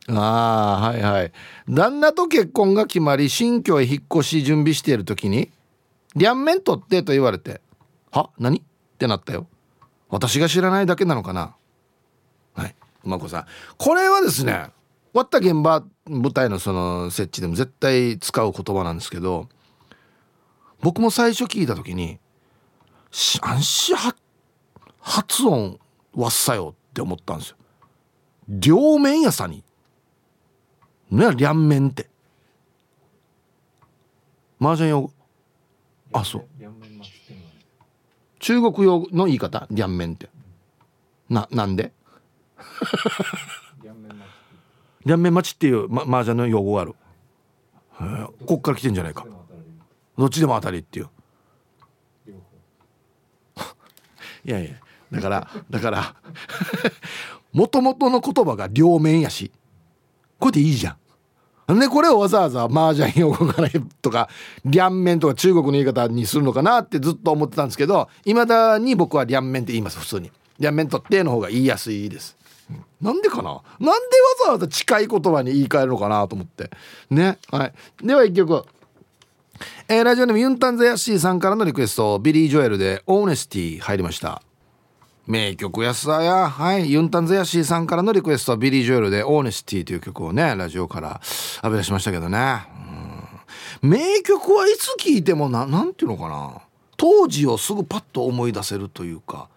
[0.08, 1.32] ああはいはい。
[1.68, 5.50] 旦那と結婚が決まり新居へ引っ越し準備している時に
[6.16, 7.60] 「両面取って」と言われて
[8.10, 8.30] 「は？
[8.38, 8.62] 何?」っ
[8.98, 9.46] てなったよ。
[10.08, 11.54] 私が知らないだけなのかな。
[12.54, 13.46] はいうまこさん。
[13.76, 14.70] これはですね
[15.12, 19.48] 割った現場舞台のその設置でも絶対使う言葉なんですけど
[20.82, 22.18] 僕も最初聞いた時に
[23.12, 23.96] 「安心
[25.00, 25.78] 発音
[26.14, 27.56] わっさよ」って思ったんですよ。
[28.48, 29.62] 両面やさに。
[31.10, 32.08] ね両面って。
[34.60, 35.12] 麻雀用語
[36.12, 36.46] あそう。
[38.38, 39.66] 中国用の言い方？
[39.70, 40.28] 両面って。
[41.28, 41.92] ななんで？
[45.04, 46.94] 両面待ちっていう、ま、麻雀の用語がある。
[48.46, 49.26] こっから来てんじゃないか。
[50.18, 51.08] どっちでも当たりっていう。
[54.44, 54.70] いやいや
[55.12, 56.14] だからだから
[57.52, 59.50] もともとの言葉が両面やし
[60.38, 60.96] これでいいじゃん。
[61.78, 63.68] でこれをわざわざ麻雀用語から
[64.02, 64.28] とか
[64.64, 70.32] 両面とか中国の言い方にするのかなってずっと思ってたんですけどいまだに僕は両面って言います普通に。
[70.58, 72.36] 両面取っての方が言いやすいです。
[73.00, 73.62] なんでかな？
[73.80, 73.96] なんでわ
[74.46, 76.70] わざわざ近い言葉に言い換えるのかなと思って。
[77.08, 77.38] ね？
[77.50, 78.06] はい。
[78.06, 78.64] では一曲。
[79.88, 84.42] えー、ラジオネームユンタンザヤッシーさんからのリクエストビリー・ジョエルで「オーネスティ」入りました。
[85.26, 86.48] 名曲やさや。
[86.48, 91.20] はいユンタンザヤッシーさんからのリクエストビリー・ジョエルで「オーネスティ」という曲をねラジオから
[91.62, 92.66] 浴び出しましたけどね。
[93.82, 96.62] 名曲はいつ聴いてもななんていうのかな。
[96.96, 99.48] 当時をすぐパッと思い出せるというか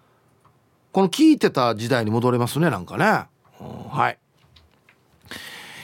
[0.93, 3.26] この聴いてた時代に戻れますねなんかね、
[3.89, 4.18] はい。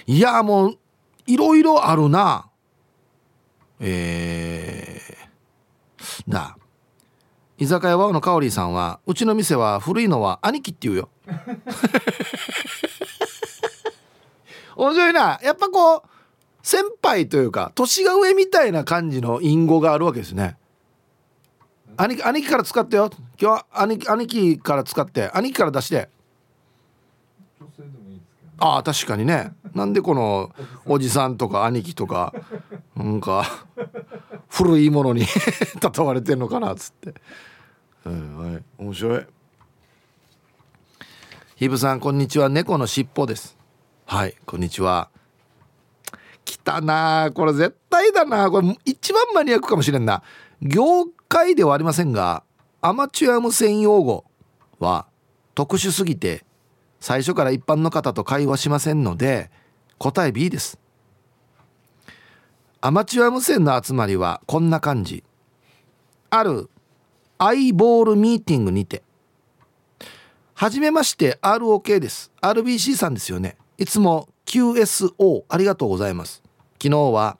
[0.07, 0.78] いやもう
[1.28, 2.49] いろいろあるな。
[3.80, 6.57] えー、だ
[7.57, 11.09] 居酒屋ワオのカオリーさんはうちの店は古いのは兄貴って言うよ。
[14.77, 15.39] 面白いな。
[15.43, 16.01] やっぱこう
[16.63, 20.57] 先輩というか年が上みたいな感じの隠語があるわけですね。
[21.97, 23.09] 兄貴兄貴から使ってよ。
[23.38, 26.09] 今日は兄兄貴から使って兄貴から出して。
[28.60, 29.53] ああ確かにね。
[29.74, 30.51] なんでこの
[30.86, 32.34] おじさんとか兄貴とか
[32.95, 33.45] なんか
[34.49, 35.26] 古いものに
[35.95, 37.14] 例われてんのかなっつって、
[38.03, 38.64] はいはい。
[38.78, 39.26] 面白い。
[41.55, 42.49] ひぶさんこんにちは。
[42.49, 43.57] 猫のしっぽです。
[44.05, 45.10] はいこんにちは。
[46.43, 50.24] 来たなこれ絶対だなこれ一番マニアックかもしれんな。
[50.62, 52.43] 業界ではありませんが
[52.82, 54.26] アマチュア無線用語
[54.80, 55.05] は
[55.53, 56.43] 特殊すぎて
[57.00, 59.50] 最初から一般の方と会話しませんので
[59.97, 60.80] 答え B です。
[62.82, 65.24] アマチュア無線の集まりはこんな感じ。
[66.30, 66.70] ある
[67.38, 69.04] アイボールミーティングにて。
[70.54, 72.32] はじめまして ROK です。
[72.41, 73.58] RBC さんですよね。
[73.78, 76.43] いつも QSO ありがとうございます。
[76.82, 77.38] 昨日は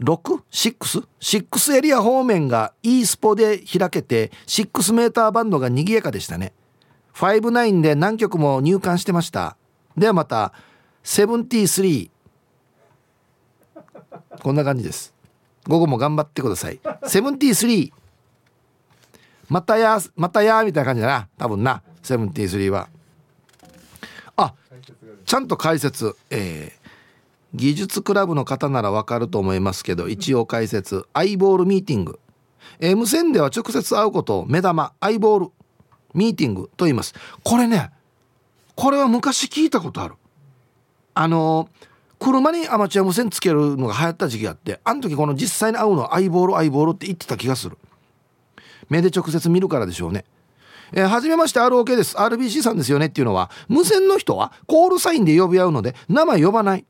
[0.00, 6.52] 6?6?6 エリア方面が e スポで開けて6メーターバンドが賑やかでしたね。
[7.20, 9.58] 59で何曲も入館してました。
[9.94, 10.54] ではまた
[11.04, 12.10] 73
[14.42, 15.12] こんな感じです。
[15.68, 16.80] 午後も頑張ってください。
[16.82, 17.92] 73
[19.50, 21.28] またやまたやみたいな感じだな。
[21.36, 21.82] 多分な。
[22.02, 22.88] 73は。
[24.36, 24.54] あ
[25.26, 26.16] ちゃんと解説。
[26.30, 26.88] えー、
[27.54, 31.04] 技術クラブの方ならわかると思いますけど一応解説。
[31.12, 32.18] アイボールミーティング、
[32.78, 34.38] えー、無線では直接会うこと。
[34.38, 34.94] を目玉。
[35.00, 35.50] アイボール。
[36.14, 37.14] ミーティングと言います。
[37.42, 37.90] これね
[38.76, 40.14] これは昔聞いたことある。
[41.14, 41.68] あの
[42.18, 47.76] 車にアマチュア無線つけるのが流行った時期があってあの時この実際に会うのアイボールアイボールって言ってた気がする。
[48.88, 50.24] 目で直接見るからでしょうね。
[50.92, 52.16] えー、はじめまして ROK です。
[52.16, 56.84] RBC さんですよねっていうのは無線の人はコールサインで呼び合うので名前呼ばない。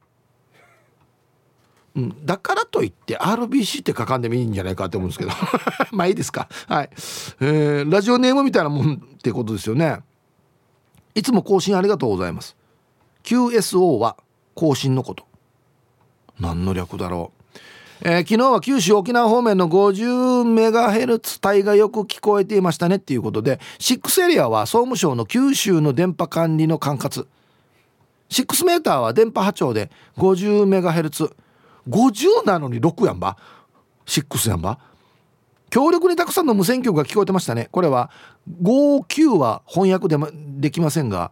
[1.96, 5.30] うん、だからといって RBC って書かんでもいいんじゃないかと思うんですけど。
[5.90, 6.48] まあいいですか。
[6.68, 6.90] はい、
[7.40, 10.00] えー、ラジオネームみたいなもんってことですよね。
[11.14, 12.56] いつも更新ありがとうございます。
[13.24, 14.16] QSO は
[14.54, 15.24] 更新のこと。
[16.38, 17.40] 何の略だろう。
[18.02, 22.96] えー、昨日は九州沖縄方面の 50MHz 帯がよく聞こえていましたね。
[22.96, 27.26] っていうことで6エリアは総務省の九州の電波管理の管轄。
[28.30, 31.32] 6メーターは電波波長で 50MHz
[31.88, 33.36] 50なのに6やんば。
[34.06, 34.78] 6やんば。
[35.70, 37.68] 強力にたくさんの無線局が聞こえてましたね。
[37.70, 38.10] これは
[38.62, 41.30] 59は翻訳で,、ま、できませんが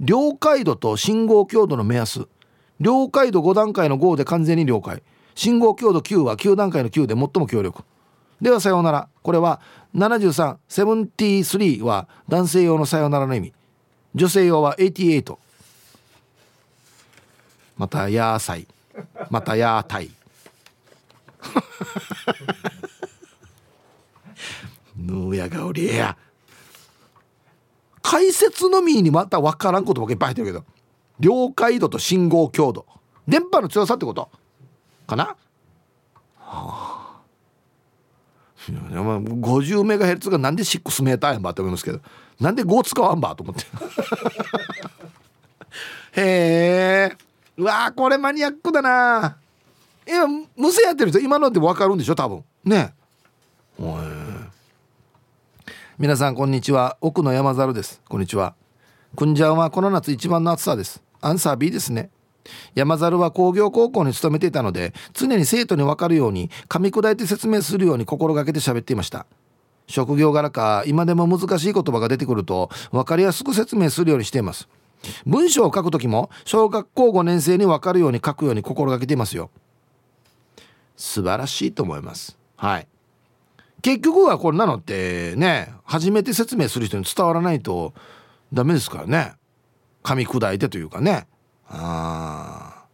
[0.00, 2.26] 了解度と信号強度の目安。
[2.80, 5.02] 了解度5段階の5で完全に了解。
[5.34, 7.84] 信号強度9は9段階の9で最も強力。
[8.40, 9.08] ではさようなら。
[9.22, 9.60] これは
[9.94, 13.52] 7373は男性用のさようならの意味。
[14.14, 15.36] 女性用は88
[17.76, 18.66] また「やーさい」
[19.30, 20.10] またやーたい。
[24.96, 26.16] ぬーやがおりや。
[28.02, 30.64] 解説のみにまた分からんことばいっぱい入ってるけど。
[31.20, 32.86] 了解度と信号強度。
[33.26, 34.30] 電波の強さってこと
[35.06, 35.36] かな、は
[36.38, 37.22] あ、
[38.58, 42.00] 50メガヘルツがなんで6メーターやんばって思いますけど。
[42.40, 43.64] なんで5使わんばと思って。
[46.20, 47.16] へえ。
[47.56, 49.36] うわこれマニアックだな。
[50.06, 50.26] 今
[50.56, 52.44] 無線やってる人今ので分かるんでしょ多分。
[52.64, 52.92] ね。
[55.96, 56.96] 皆さんこんにちは。
[57.00, 58.02] 奥の山猿です。
[58.08, 58.54] こんにちは。
[59.16, 61.00] くんじゃんはこの夏一番の暑さです。
[61.20, 62.10] アンサー B ですね。
[62.74, 69.26] 山猿は工業高校に勤めていたので常に生徒に分かるように噛み砕いて説明するように心がけて喋っていました。
[69.86, 74.68] 職業柄か今でも難しい言葉が出てくると分かりやすく説明するようにしています。
[75.26, 79.50] 文章を書く時も小学校5年生に分かるように書くように心がけていますよ。
[80.96, 82.38] 素晴らしいと思います。
[82.56, 82.86] はい。
[83.82, 87.92] 結局はこんなのってね初めて説明する人に伝わらないと
[88.52, 89.32] ダメですからね。
[90.02, 91.26] 噛み砕いてというかね。
[91.68, 92.84] あ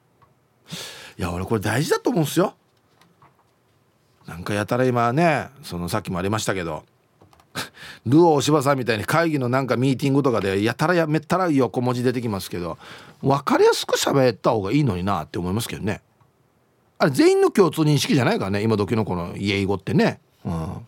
[1.19, 2.55] いや俺これ大事だと思うんすよ。
[4.27, 6.85] なんかやたら今ねそのさっきもありましたけど。
[8.07, 12.79] ルオー柴さんみたいに会議のなんかミーティングとかでやたらやめったら横文字出てきますけど
[13.23, 16.01] 分かりやすく喋った方がいいのになって思いますけどね。
[16.99, 20.21] あれ全員の共通認識じゃないからね今時のこの家語ってね。
[20.45, 20.87] うん。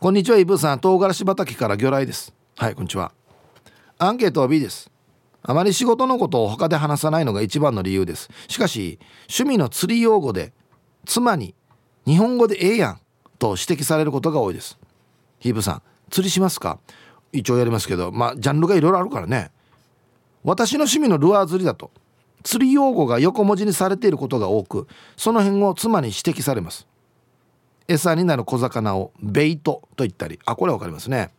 [0.00, 0.80] こんにちはイブさん。
[0.80, 2.32] 唐辛子畑から魚雷です。
[2.56, 3.12] はいこんにちは。
[3.98, 4.90] アンケートは B です。
[5.42, 8.28] あまり仕事のことを他で話さないのが一番の理由です。
[8.48, 8.98] しかし
[9.28, 10.52] 趣味の釣り用語で
[11.06, 11.54] 妻に
[12.06, 13.00] 日本語でええやん
[13.38, 14.78] と指摘されることが多いです。
[15.40, 16.78] ヒープさん釣りしますか？
[17.32, 19.50] 一応やりますけどまあジャンルがいろいろあるからね。
[20.44, 21.90] 私の趣味のルアー釣りだと
[22.42, 24.86] 釣り用語が横文字にされていることが多く
[25.16, 26.86] その辺を妻に指摘されます。
[27.88, 31.30] 餌になる小魚をベイトと言ったりあこれわかりますね。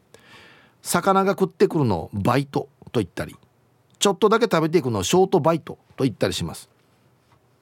[0.82, 3.36] 魚が食ってくるのをバイトと言ったり
[4.00, 6.70] ちょっとだけ食べていくのをショートバイトと言ったりします。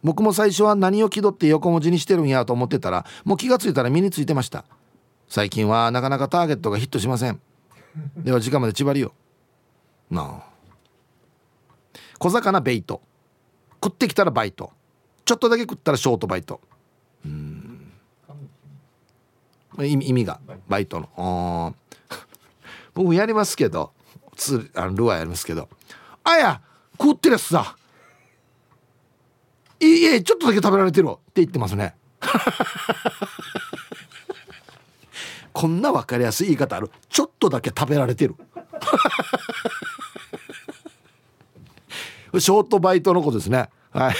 [0.02, 4.64] 僕も最初は何を気取って横文字にしてるんやと思ってたらもう気が付いたら身についてました。
[5.30, 7.40] 最近はなかなかターゲットがヒットしません。
[8.18, 9.14] では時間まで縛りよ
[10.10, 10.50] なあ。
[12.18, 13.02] 小魚ベイト。
[13.82, 14.72] 食ってきたらバイト。
[15.24, 16.60] ちょっとだけ食ったらショートバイト。
[17.24, 17.94] うん。
[19.80, 20.40] 意味が。
[20.68, 21.10] バイトの。
[21.16, 21.74] あ
[22.96, 23.92] 僕やりますけど。
[24.36, 25.70] つあのルアーやりますけど。
[26.24, 26.62] あや
[27.00, 27.76] 食ってるやつさ。
[29.80, 31.96] いえちょっとだけ食べられてるって言ってますね。
[35.60, 36.90] こんな分かりやすい言い方ある。
[37.10, 38.34] ちょっとだけ食べられてる。
[42.40, 43.70] ショートバイトの子ですね。
[43.92, 44.16] はい。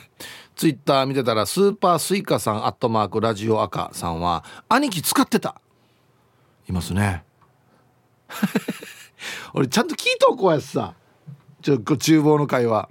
[0.56, 5.60] ツイッター見てたらスーパースイカさんアットマークラジオ赤さんは兄貴使ってた。
[6.66, 7.22] いますね。
[9.52, 10.94] 俺ちゃんと聞いとこうやつさ。
[11.60, 12.88] ちょ厨房の会話。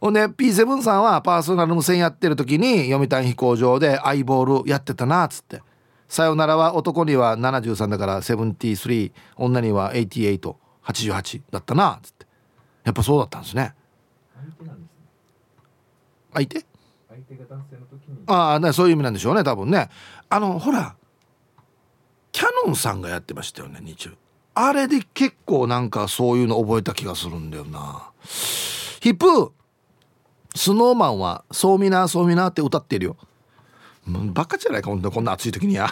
[0.00, 5.62] ほんで P7 さんはパーソナル無線やってる時に読谷飛行場でアイボールやってたなっつって
[6.08, 12.26] 「さよなら」は男には73だから73女には8888だったなっつって。
[12.84, 13.74] やっぱそうだったんですね。
[16.32, 16.64] 相手
[17.08, 17.36] 相手？
[17.36, 18.18] が男性の時に。
[18.26, 19.90] ああそういう意味なんでしょうね多分ね。
[20.28, 20.94] あのほら
[22.30, 24.16] キャノンさんがやってましたよね日中。
[24.54, 28.10] あれで結構なんかそういうの覚えた気がするんだよな。
[29.00, 29.52] ヒップ
[30.54, 33.16] スノーマンは「そうみなそうみな」って歌ってるよ
[34.06, 35.88] バカじゃないかこんなこんな暑い時にや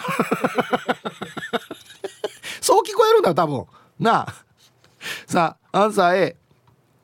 [2.61, 3.65] そう聞こえるんだ多分。
[3.99, 4.33] なあ。
[5.27, 6.37] さあアンサー A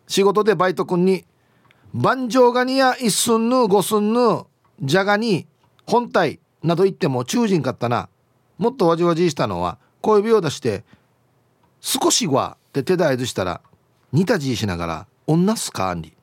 [0.07, 1.25] 仕事でバイト君に
[1.93, 4.45] 「バンジョーガニや一寸ぬ五寸ぬ
[4.81, 5.47] じゃがに
[5.85, 8.09] 本体」など言っても中人かったな。
[8.57, 10.83] もっとわじわじしたのは小指を出して
[11.81, 13.61] 「少しは」って手で合図したら
[14.13, 16.13] 似た字しながら「女っすか?」に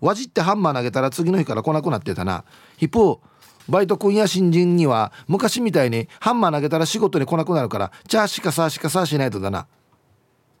[0.00, 2.44] わじってハンマー投げたら次の日から来なくなってたな。
[2.78, 3.20] 一方
[3.70, 9.66] バイト君や新人には昔みたいにハンマー投げたら仕事に来なくなるからチャーしかさしかさしないとだな。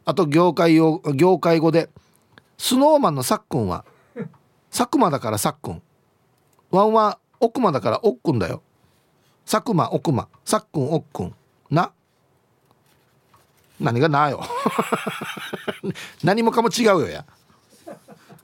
[0.04, 1.90] あと業界用業界語で
[2.56, 3.84] スノーマンのさっくんは
[4.70, 5.82] 佐久間だからさっくん
[6.70, 8.62] ワンは奥間だからおっくんだよ。
[9.44, 10.28] 佐久間奥間。
[10.44, 11.34] さっくんおっくん
[11.68, 11.90] な。
[13.80, 14.44] 何がなよ。
[16.22, 17.24] 何もかも違うよや。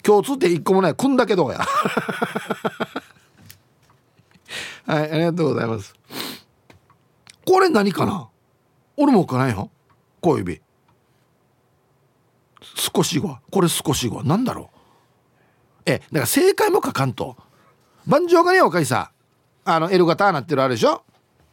[0.02, 0.94] 共通点一個もない。
[0.94, 1.60] くんだけどや。
[4.86, 5.94] はいありがとうございます。
[7.44, 8.28] これ何かな？
[8.96, 9.70] 俺も置かないよ
[10.20, 10.60] 小指。
[12.74, 14.78] 少し後これ少し後なんだろう？
[15.86, 17.36] えだから正解も書かんと。
[18.06, 19.10] 盤上がね若いさ
[19.64, 21.02] あの L 型なってるあるでしょ？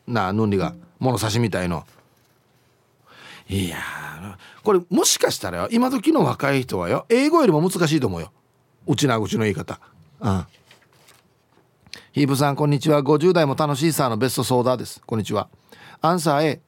[0.08, 0.74] なあヌンリが。
[1.00, 1.86] 物差しみたいの。
[3.50, 3.78] いや
[4.64, 8.32] これもしかしたらよ今時の若い人はよ英語よりも難しいと思うよ。
[8.88, 9.82] うちな口の言い方。
[10.22, 10.46] うん。
[12.14, 13.02] ヒープさんこんにちは。
[13.02, 15.02] 50代も楽しいさのベストソーダです。
[15.04, 15.50] こんにちは。
[16.00, 16.62] アンサー A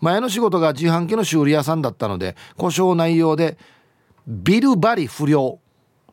[0.00, 3.58] 前の仕事が自販機の修理屋さんだったので故障内容で
[4.28, 5.58] ビルバリ不良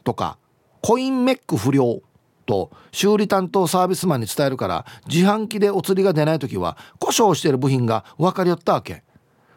[0.04, 0.40] とか
[0.82, 2.02] コインメック不良
[2.48, 9.04] と修理担当サービスマンに伝えるから自販機でお釣りが出ない時は故障してる部品が分かりよったわけ。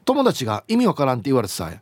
[0.05, 1.73] 友達が意味わからんって言われてさ。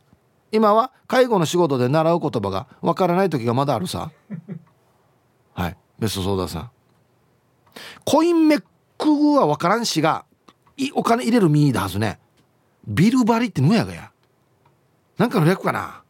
[0.53, 4.11] 今は介護の仕事で習う言葉が分からない時がまだあるさ。
[5.53, 5.75] はい。
[5.99, 6.72] ベストソーダさん。
[8.05, 8.63] コインメッ
[8.97, 10.25] クは分からんしが
[10.93, 12.19] お金入れるミーだはずね。
[12.87, 14.11] ビルバリってむやがや。
[15.17, 16.01] なんかの略かな。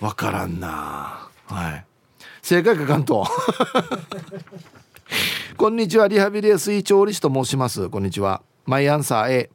[0.00, 1.28] 分からんな。
[1.46, 1.84] はい。
[2.42, 3.28] 正解か関東
[5.56, 6.08] こんにちは。
[6.08, 7.88] リハビリエスイ調理師と申します。
[7.88, 8.42] こんにちは。
[8.66, 9.50] マイアンサー A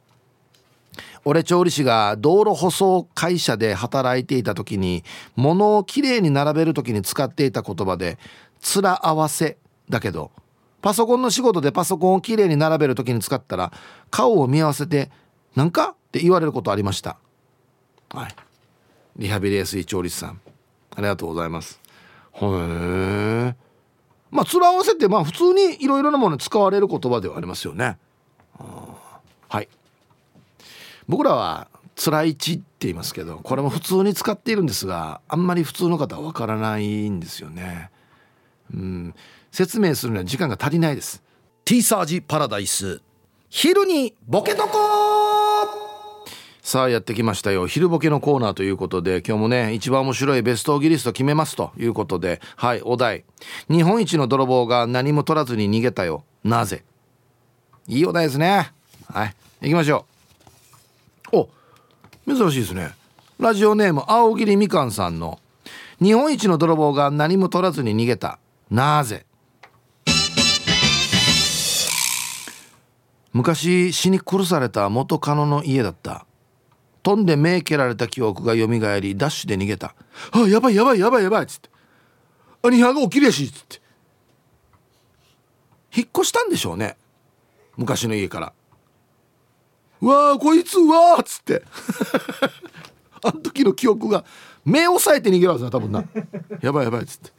[1.24, 5.04] 俺調理師が道路舗装会社で働いていた時に
[5.36, 8.18] 物をきれいに並べる時に使っていた言葉で
[8.60, 9.58] 「面合わせ」
[9.90, 10.30] だけど
[10.80, 13.72] パソコンの仕事でパソコンをきれいに並べる時に使ったら
[14.10, 15.10] 顔を見合わせて
[15.56, 17.16] 「なんか?」って言われることありました。
[18.10, 18.34] はい。
[19.16, 20.40] リハビリエスイ調理師さん。
[20.94, 21.80] ありがとうございます。
[22.32, 23.54] へえ
[24.30, 27.98] まあ面合わせってまあ普通にいろいろなものに使われる言葉ではありますよね。
[29.48, 29.68] はい。
[31.08, 37.90] 僕らは辛い地って言いますけどこれも普通に使っているんですがあんまり普通の方はわからないんですよね。
[38.72, 39.14] うん。
[39.50, 41.22] 説明するには時間が足りないです。
[41.64, 43.00] T サージパラダイス。
[43.48, 44.78] 昼にボケとこ
[46.62, 47.66] さあやってきましたよ。
[47.66, 52.42] 昼ボケのコーナーということで今日もね一番面白いベストオギリスト決めますということで。
[52.56, 53.24] はいお題。
[53.70, 56.24] 日本一の泥棒が何も取らずに逃げたよ。
[56.44, 56.84] なぜ？
[57.86, 58.72] いいお題ですね。
[59.10, 60.04] はい行きましょ
[61.32, 61.36] う。
[61.38, 61.48] お
[62.26, 62.90] 珍しいですね。
[63.38, 65.40] ラジオネーム青桐みかんさんの。
[66.02, 68.38] 日本一の泥棒が何も取らずに逃げた。
[68.70, 69.24] なぜ？
[73.32, 76.24] 昔死に殺された元カノの家だった。
[77.02, 78.66] 飛んで目蹴られた記憶が蘇
[79.00, 79.94] りダッシュで逃げた
[80.32, 81.70] 「あやばいやばいやばいやばい」っつって
[82.62, 83.80] 「あニハが起きるやし」っつって。
[85.96, 86.96] 引っ越したんでしょうね。
[87.76, 88.52] 昔の家から
[90.06, 91.62] 「わーこいつうわー」っつって。
[93.24, 94.24] あの時の記憶が
[94.64, 96.04] 目を押さえて逃げるはずだ多分な
[96.60, 97.32] やばいやばいっつって。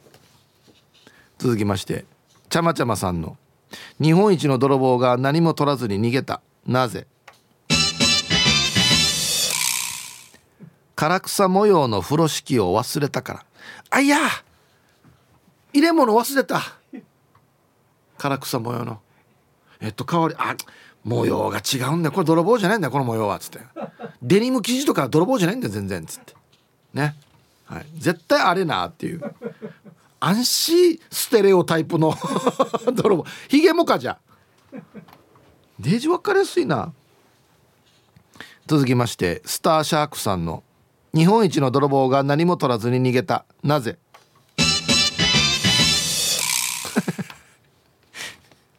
[1.38, 2.04] 続きまして
[2.50, 3.36] ちゃまちゃまさんの
[4.00, 6.40] 「日本一の泥棒が何も取らずに逃げた。
[6.66, 7.06] なぜ？
[10.96, 13.44] 唐草模様の風呂敷を忘れたから。
[13.88, 14.18] あいや
[15.72, 16.60] 入れ物忘れた。
[18.18, 19.00] 唐草模様の。
[19.80, 20.54] えっと代わりあ
[21.02, 22.12] 模様が違うんだよ。
[22.12, 23.38] これ泥棒じゃないんだよこの模様は。
[23.38, 23.60] つって。
[24.20, 26.04] デニム生地とか泥棒じゃないんだよ全然。
[26.04, 26.34] つって。
[26.92, 27.14] ね。
[27.64, 27.86] はい。
[27.96, 29.22] 絶対あれなっていう。
[30.20, 32.14] アンシステレオタイプの。
[32.92, 33.24] 泥棒。
[33.48, 34.18] ヒゲモカじゃ。
[35.78, 36.92] デージ分かりやすいな。
[38.66, 40.62] 続きましてスターシャークさんの
[41.12, 43.46] 「日本一の泥棒が何も取らずに逃げた。
[43.64, 43.98] なぜ?」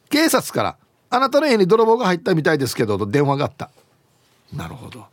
[0.09, 0.77] 警察から
[1.09, 3.71] 「あなたの家に泥棒が入ったみたいですけど」と電話があった。
[4.53, 5.07] なるほど。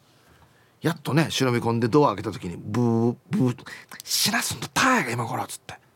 [0.83, 3.57] やっとね忍び込んでドア開けた時にブーブー
[4.05, 5.88] 「しらすんとパーやが今頃」っつって。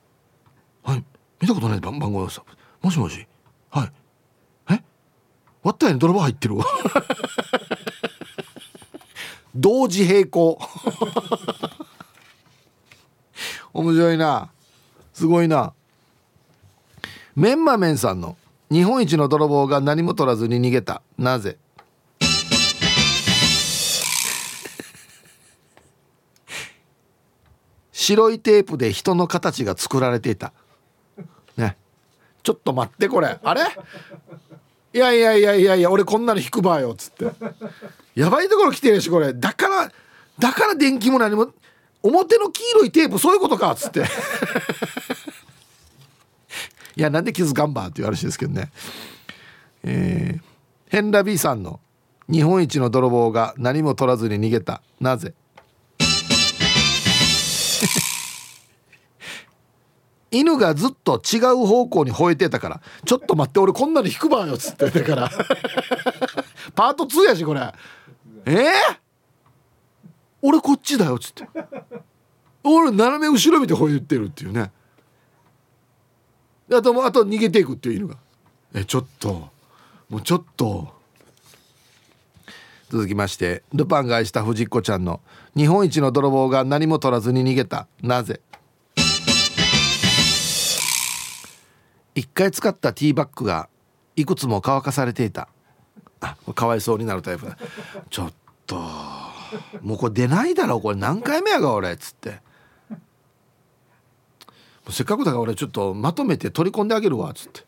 [0.83, 1.05] はい。
[1.41, 2.41] 見たことない番番号です。
[2.81, 3.27] もしもし。
[3.71, 3.93] はい。
[4.75, 4.83] え？
[5.63, 6.65] 割ったように泥棒入ってるわ。
[9.55, 10.59] 同時並行。
[13.75, 14.51] 面白いな。
[15.13, 15.73] すごいな。
[17.35, 18.37] メンマメンさんの
[18.71, 21.03] 日本一の泥棒が何も取らずに逃げた。
[21.19, 21.57] なぜ？
[27.93, 30.53] 白いテープで人の形が作られていた。
[32.43, 33.39] ちょっと待ってこれ。
[33.43, 33.63] あれ？
[34.95, 37.33] いやいやいやいやいや俺こんなの引くばよっつって。
[38.15, 39.33] やばいところ来てるしこれ。
[39.33, 39.91] だから
[40.39, 41.53] だから電気も何も
[42.03, 44.01] 表の黄色いテープそういうことかっつって。
[46.95, 48.71] いやなんで気づかんばっていう話ですけどね。
[49.85, 50.41] えー、
[50.91, 51.81] ヘンラビーさんの
[52.31, 54.83] 日本一の泥棒が何も取らずに逃げた。
[55.01, 55.33] なぜ？
[60.33, 65.31] 犬がずっと違う方向に吠えてたから「ちょっと待って俺こんなの引くばよ」っつってだから。
[66.75, 67.73] パート2やしこれ。
[68.47, 68.71] えー、
[70.41, 71.47] 俺こっちだよっつって
[72.65, 74.73] 俺斜め後ろ見て吠えてるっていうね。
[76.73, 78.17] あともあと逃げていくっていう犬が
[78.75, 79.51] えちょっと。
[80.09, 80.89] もうちょっと。
[82.91, 85.21] 続きましてルパンが愛した藤子ちゃんの
[85.57, 87.87] 「日本一の泥棒が何も取らずに逃げた。
[88.03, 88.41] なぜ?」
[92.15, 93.69] 一回使ったティーバッグが
[94.17, 95.49] いくつも乾かされていた。
[96.21, 97.57] あかわいそうになるタイプだ。
[98.11, 98.33] ちょっ
[98.67, 98.77] と
[99.83, 100.97] もうこれ出ないだろこれ。
[100.97, 102.41] 何回目やが俺っつって。
[104.91, 107.65] せっかくだから俺ちょっとまとめて取り込んであげるわっつって。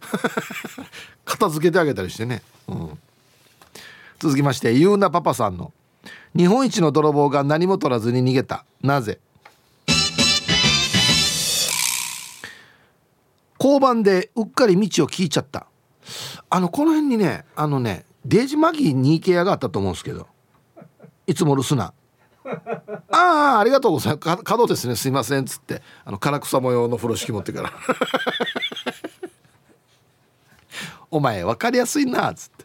[1.24, 2.98] 片付けてあげたりしてね、うん、
[4.18, 5.72] 続きましてゆうなパパさんの
[6.34, 8.64] 「日本一の泥棒が何も取らずに逃げた。
[8.82, 9.20] なぜ?」
[13.62, 15.66] 交番でうっかり道を聞いちゃった。
[16.48, 20.26] あのこの辺にねあのねデージマギーに池屋があったと思うんですけど。
[21.26, 21.92] いつも留守な。
[23.12, 24.42] ああありがとうございます。
[24.42, 24.96] 角ですね。
[24.96, 25.80] すいませんっつって。
[26.04, 27.72] あの唐草模様の風呂敷持ってから。
[31.12, 32.64] お前分かりやすいなっつって、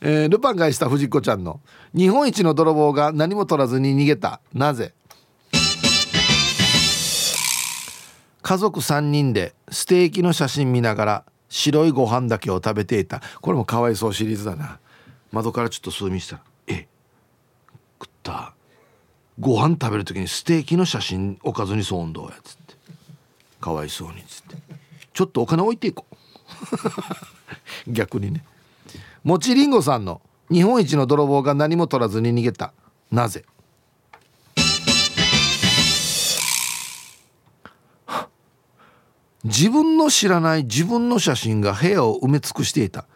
[0.00, 1.60] えー、ルパンがした藤子ちゃんの
[1.94, 4.40] 日本一の泥棒が何も取らずに逃げた。
[4.52, 4.94] なぜ
[8.42, 13.22] 家族3人でステーキの写真見ながら白いご飯だけを食べていた。
[13.40, 14.80] これもかわいそうシリーズだな。
[15.30, 16.88] 窓からちょっと数見したら「え
[18.00, 18.54] 食った。
[19.38, 22.74] ご飯食べる時にステーキの写真置かずにそう運動や」つって。
[23.60, 24.56] かわいそうにつって。
[25.12, 26.16] ちょっとお金置いていこう。
[27.92, 28.44] 逆にね。
[29.22, 30.20] もちりんごさんの
[30.50, 32.72] 日本一の泥棒が何も取らずに逃げた。
[33.10, 33.44] なぜ？
[39.44, 43.06] 自分の知らない自分の写真が部屋を埋め尽くしていた。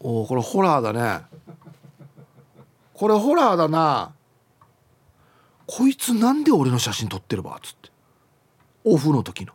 [0.00, 1.24] おおこれホラーだね。
[2.92, 4.12] これホラーだな。
[5.66, 7.56] こいつなんで俺の写真撮ってるば？
[7.56, 7.90] っつって。
[8.84, 9.52] オフの時の。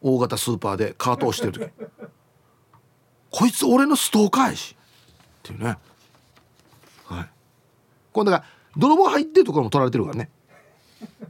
[0.00, 1.70] 大型スーパーでカートをしてる時。
[3.30, 4.76] こいつ俺のストーカーやし。
[4.78, 5.78] っていうね。
[7.06, 7.28] はい。
[8.12, 8.44] 今度が
[8.76, 10.30] 泥棒入ってるところも撮られてるからね。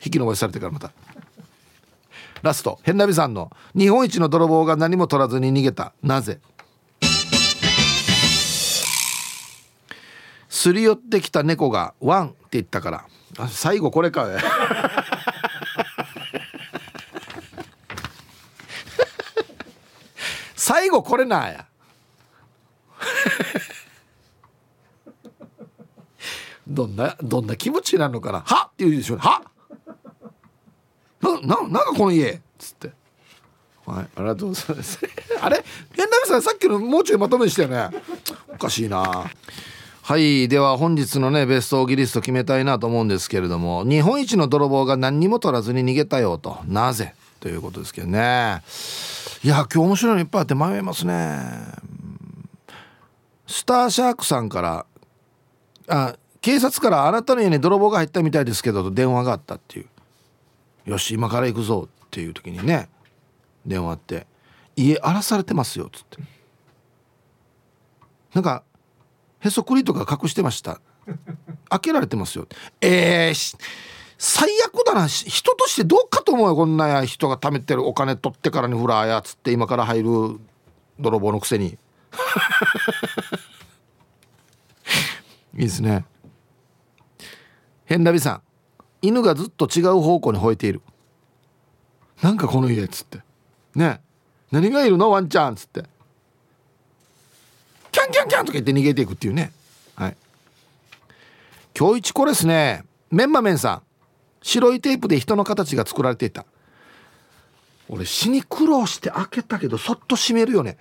[0.04, 0.92] 引き伸ばしされてからまた。
[2.42, 5.92] ラスト変なびさんの日本一の泥棒が何も取らずに逃げた。
[6.02, 6.40] なぜ？
[10.48, 13.04] すり寄ってきた猫が「ワン」って言ったから。
[13.48, 14.26] 最後これか
[20.56, 21.66] 最後これなや。
[26.66, 29.52] どんなどんな気持ちなのかな「はっ!」って言うでしょ「はっ
[31.20, 32.92] なななんかこの家」っつって。
[33.86, 34.98] はいありがとうございます。
[35.40, 35.64] あれ？
[35.94, 37.88] 変なさんさっきのもうちょいまとめにしたよね。
[38.48, 39.30] おかしいな。
[40.02, 47.14] はいでは本日のねベストオギリスト決めたいなと思うんですけれども日本一の泥棒が何にも取らずに逃げたよとなぜ？
[47.40, 48.62] ということですけどね。
[49.42, 51.40] いや今日面白いのいっぱいあって迷いますね。
[53.46, 54.86] スターシャークさんから
[55.88, 59.86] あ警察からあなたの家に泥棒が入ったみたいですけどと電話があったっていう。
[60.88, 62.88] よし今から行くぞっていう時にね
[63.66, 64.26] 電話あって
[64.74, 66.18] 家荒らされてますよっつって。
[68.32, 68.62] なんか
[69.40, 70.80] へそくりとか隠してました。
[71.68, 72.46] 開けられてますよ。
[72.80, 73.58] えー、
[74.16, 75.06] 最悪だな。
[75.06, 80.40] 人としてどうかと思うよこんな人が貯めてるお金取ってからにフラーやつって今から入る
[80.98, 81.76] 泥棒のくせに。
[85.54, 86.06] いいですね。
[87.84, 88.42] 変なびさん
[89.02, 90.82] 犬がずっと違う方向に吠えている。
[92.22, 93.20] なんかこの家っつって。
[93.74, 94.00] ね。
[94.50, 95.10] 何がいるの？
[95.10, 95.84] ワンちゃんっつって。
[97.92, 99.52] キャンキャンキャンとか言って逃げていくっていうね。
[99.94, 100.16] はい。
[101.78, 102.84] 今日一これですね。
[103.10, 103.82] メンマメンさん。
[104.42, 106.44] 白いテープで人の形が作られていた。
[107.88, 110.76] 俺死に苦労して開けたけどそっと閉めるよね。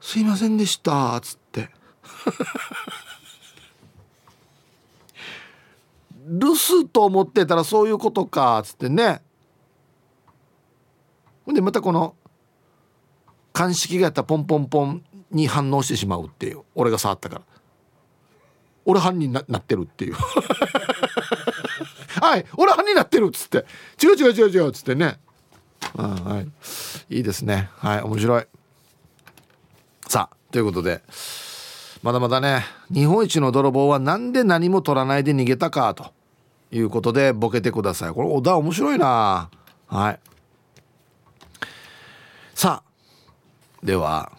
[0.00, 1.70] すいませんでしたっつって。
[6.24, 9.20] 留守と思ってたらそういうことかっつってね。
[11.44, 12.16] ほんでまたこの
[13.52, 17.42] 鑑識がやったポンポンポンに反応してしまうっていう俺が触ったから。
[18.86, 20.14] 俺犯人ななってるっていう。
[22.20, 23.66] はい俺犯人になってるっつって。
[24.02, 25.20] 違う違う違う違うっつってね。
[25.96, 26.44] は
[27.08, 27.16] い。
[27.16, 27.68] いいですね。
[27.76, 28.46] はい面白い。
[30.08, 31.02] さあということで。
[32.04, 36.12] まだまだね日本一の泥棒は何で何も取らないで逃げたかと
[36.70, 38.12] いうことでボケてください。
[38.12, 39.48] これ小田面白いな。
[39.86, 40.20] はい。
[42.54, 44.32] さあでは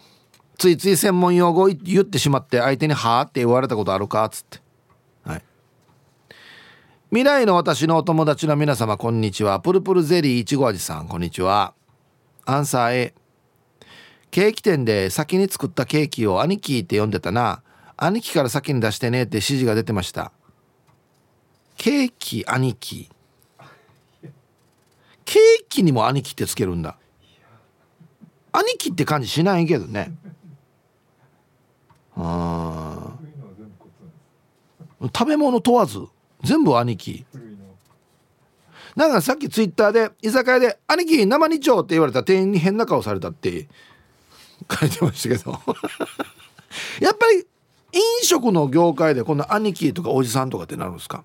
[0.56, 4.60] ついつい専門用語を言ってしまって相手に「はあ?」って言われたことあるかつって。
[5.24, 5.42] はい。
[7.10, 9.58] 未来の私のお友達の皆様こんにちは。
[9.58, 11.74] プルプルゼリーいちご味さんこんにちは。
[12.44, 13.14] アンサー A
[14.36, 17.62] ケーキ店で先に作ったケーキを兄貴って呼んでたな。
[17.96, 20.30] 兄貴から先に出してねって指示が出てました。
[21.78, 23.08] ケーキ兄貴。
[25.24, 26.98] ケーキにも兄貴ってつけるんだ。
[28.52, 30.12] 兄貴って感じしないけどね。
[32.14, 33.14] あ
[35.14, 36.04] 食べ物問わず
[36.42, 37.24] 全部兄貴。
[38.96, 43.68] なんかさっきツイッターで居酒屋で「兄貴生二丁」って言われた店員に変な顔されたって。
[44.70, 45.52] 書いてましたけど。
[47.00, 47.46] やっぱり
[47.92, 51.24] 飲食の業界でこんな兄貴とかおじさんとかってなるんですか？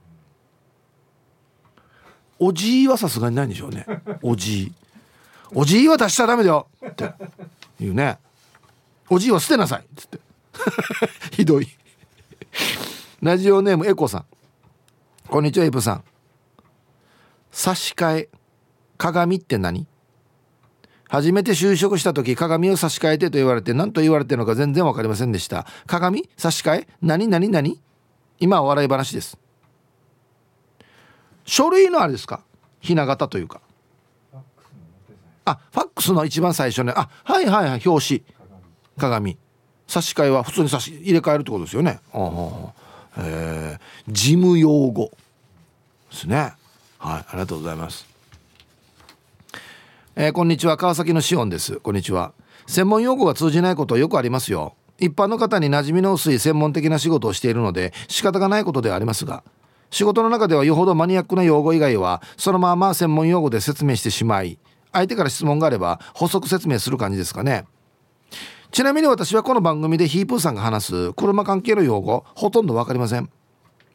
[2.39, 3.85] おじいはさすがにないんでしょうね。
[4.21, 4.73] おじい。
[5.53, 7.13] おじいは出したらダメだよって。
[7.79, 8.17] 言うね。
[9.09, 10.19] おじいは捨てなさいっつって。
[11.35, 11.67] ひどい。
[13.21, 14.25] ラジオネームエコさん。
[15.27, 16.03] こんにちはエプさん。
[17.51, 18.29] 差し替え。
[18.97, 19.85] 鏡って何？
[21.11, 25.65] 初めて就職した時鏡を差し替えてと言われて何と言われてるのか全然分かりませんでした。
[25.85, 26.87] 鏡差し替え？
[27.01, 27.27] 何？
[27.27, 27.49] 何？
[27.49, 27.81] 何？
[28.39, 29.37] 今は笑い話です。
[31.43, 32.39] 書類のあれですか？
[32.79, 33.59] ひな形というか。
[35.43, 36.93] あファックスの一番最初ね。
[36.95, 38.23] あはいはいはい表紙。
[38.97, 39.37] 鏡。
[39.87, 41.99] 差し替えは普通に差し入れ替えるってことですよね。
[43.17, 45.11] えー、事務用語
[46.09, 46.37] ですね。
[46.37, 46.55] はい
[46.99, 48.10] ありがとうございます。
[50.13, 50.75] えー、こんにちは。
[50.75, 51.79] 川崎のシオンです。
[51.79, 52.33] こんにちは。
[52.67, 54.75] 専門用語が通じないことよくありますよ。
[54.99, 59.43] 一般の方に馴染みの薄い専門的な仕事をしているので仕方がないことではありますが
[59.89, 64.59] 仕事の中ではよほどマニアックな用語以外はそのまま専門用語で説明してしまい
[64.91, 67.65] 相手から質問があれば補足説明する感じですかね。
[68.71, 73.29] ちなみに私はこの番組でヒープーさんが話す車関係の用語ほとんど分かりません。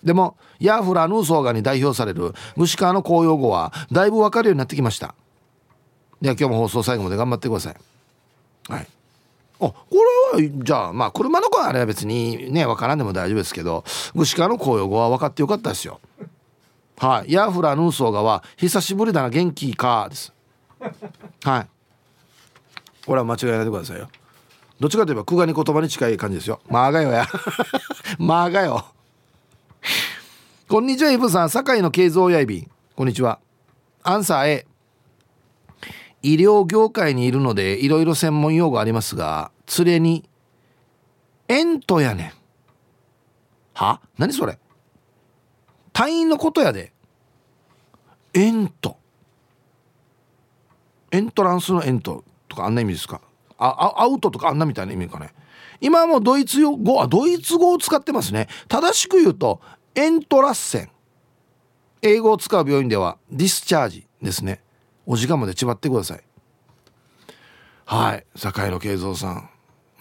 [0.02, 5.14] でもヤーフラヌーソーガに代表される虫川の公用語はだいぶ分かるようになってきました。
[6.20, 7.76] では今日も放送最後まで頑張ってください。
[8.72, 8.86] はい。
[9.58, 9.74] あこ
[10.34, 16.00] れはじゃあまあ車の子はあれは別にね分からんでも大丈夫ですけど具志川の公用語は分かってよかったですよ。
[16.98, 17.32] はい。
[17.32, 20.32] ヤーフラーヌーソーガは久しぶりだな元気かです。
[21.42, 21.66] はい。
[23.06, 24.08] これは間違えないでくださいよ。
[24.80, 26.60] どっちかといえば久我に言葉に近い感じですよ。
[26.68, 27.26] まあがよや。
[28.18, 28.86] まあがよ。
[30.68, 31.50] こんにちはイブさん。
[31.50, 33.38] 堺の慶三やいびんこんにちは。
[34.02, 34.66] アンサー A
[36.26, 40.28] 医療業界にいるのでいろいろ専門用語ありますが連れに
[41.46, 42.32] 「エントやねん」
[43.74, 44.00] は？
[44.18, 44.58] 何それ？
[45.92, 46.92] 隊員のことやで。
[48.34, 48.96] エント。
[51.12, 53.20] エントランスのエントとかあんな意味ですか？
[53.56, 55.32] あアウトとかあんなみたいな意味かね。
[55.80, 58.48] 今はもうドイツ語あドイツ語を使ってますね。
[58.66, 59.60] 正しく言うと
[59.94, 60.90] エントラッセン。
[62.02, 64.60] 英語を使う病院ではディスチャージですね
[65.06, 66.24] お時間までちばってください。
[67.84, 68.26] はい。
[68.34, 69.48] 坂井の慶三さん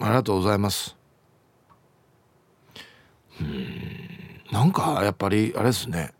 [0.00, 0.96] ありがとうございます。
[3.40, 4.42] うん。
[4.50, 6.12] なんかやっぱりあれですね。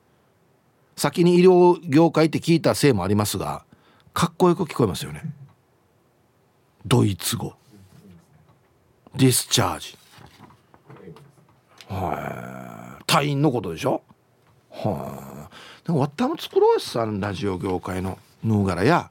[0.96, 3.64] 先に医療業界って聞いたせいもありますが
[4.14, 5.22] かっこよく聞こえますよね。
[6.86, 7.54] ドイツ語。
[9.16, 9.98] ディスチャージ。
[11.88, 13.04] はい。
[13.06, 14.02] 隊員のことでしょ？
[14.70, 15.48] は
[15.84, 18.18] い、でもわったも作ろうさラジオ業界の。
[18.42, 19.10] ヌーガラや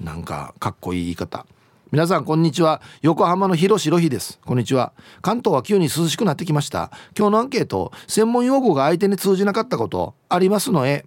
[0.00, 1.46] なんかかっこいい言い方。
[1.92, 2.82] 皆さんこんにちは。
[3.02, 4.40] 横浜の広ろひです。
[4.44, 4.92] こんにちは。
[5.22, 6.90] 関東は急に涼しくなってきました。
[7.16, 11.06] 今日のアンケート専門用語が相手に通じなかったことありますのえ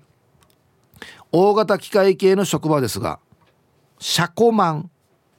[1.34, 3.19] 大型機械系の職場ですが
[3.99, 4.91] 車庫マン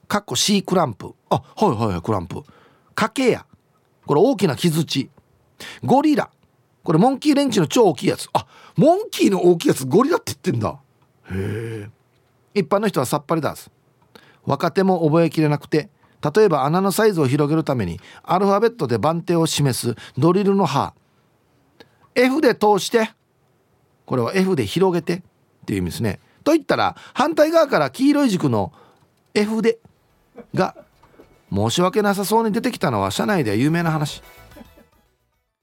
[0.07, 1.15] かっこ C クランプ。
[1.29, 2.43] あはいはいはいクランプ。
[2.93, 3.45] かけや
[4.05, 5.09] これ大きな木槌
[5.83, 6.29] ゴリラ。
[6.83, 8.29] これモンキーレンチの超大きいやつ。
[8.33, 8.45] あ
[8.77, 10.79] モンキーの大きいやつゴリラって言ってんだ。
[11.31, 11.89] へ
[12.53, 13.71] 一般の人はさっぱりだす。
[14.45, 15.89] 若手も覚えきれなくて
[16.35, 20.93] 例えば穴のサイズを広げるためにアルファベットで番手を示すドリルの刃
[22.15, 23.11] F で通して
[24.05, 25.21] これは F で広げてっ
[25.65, 26.19] ていう意味ですね。
[26.43, 28.73] と言ったら反対側から黄色い軸の
[29.33, 29.77] F で
[30.53, 30.75] が
[31.53, 34.21] 申し訳なさそうに出てきたのは社内では有名な話。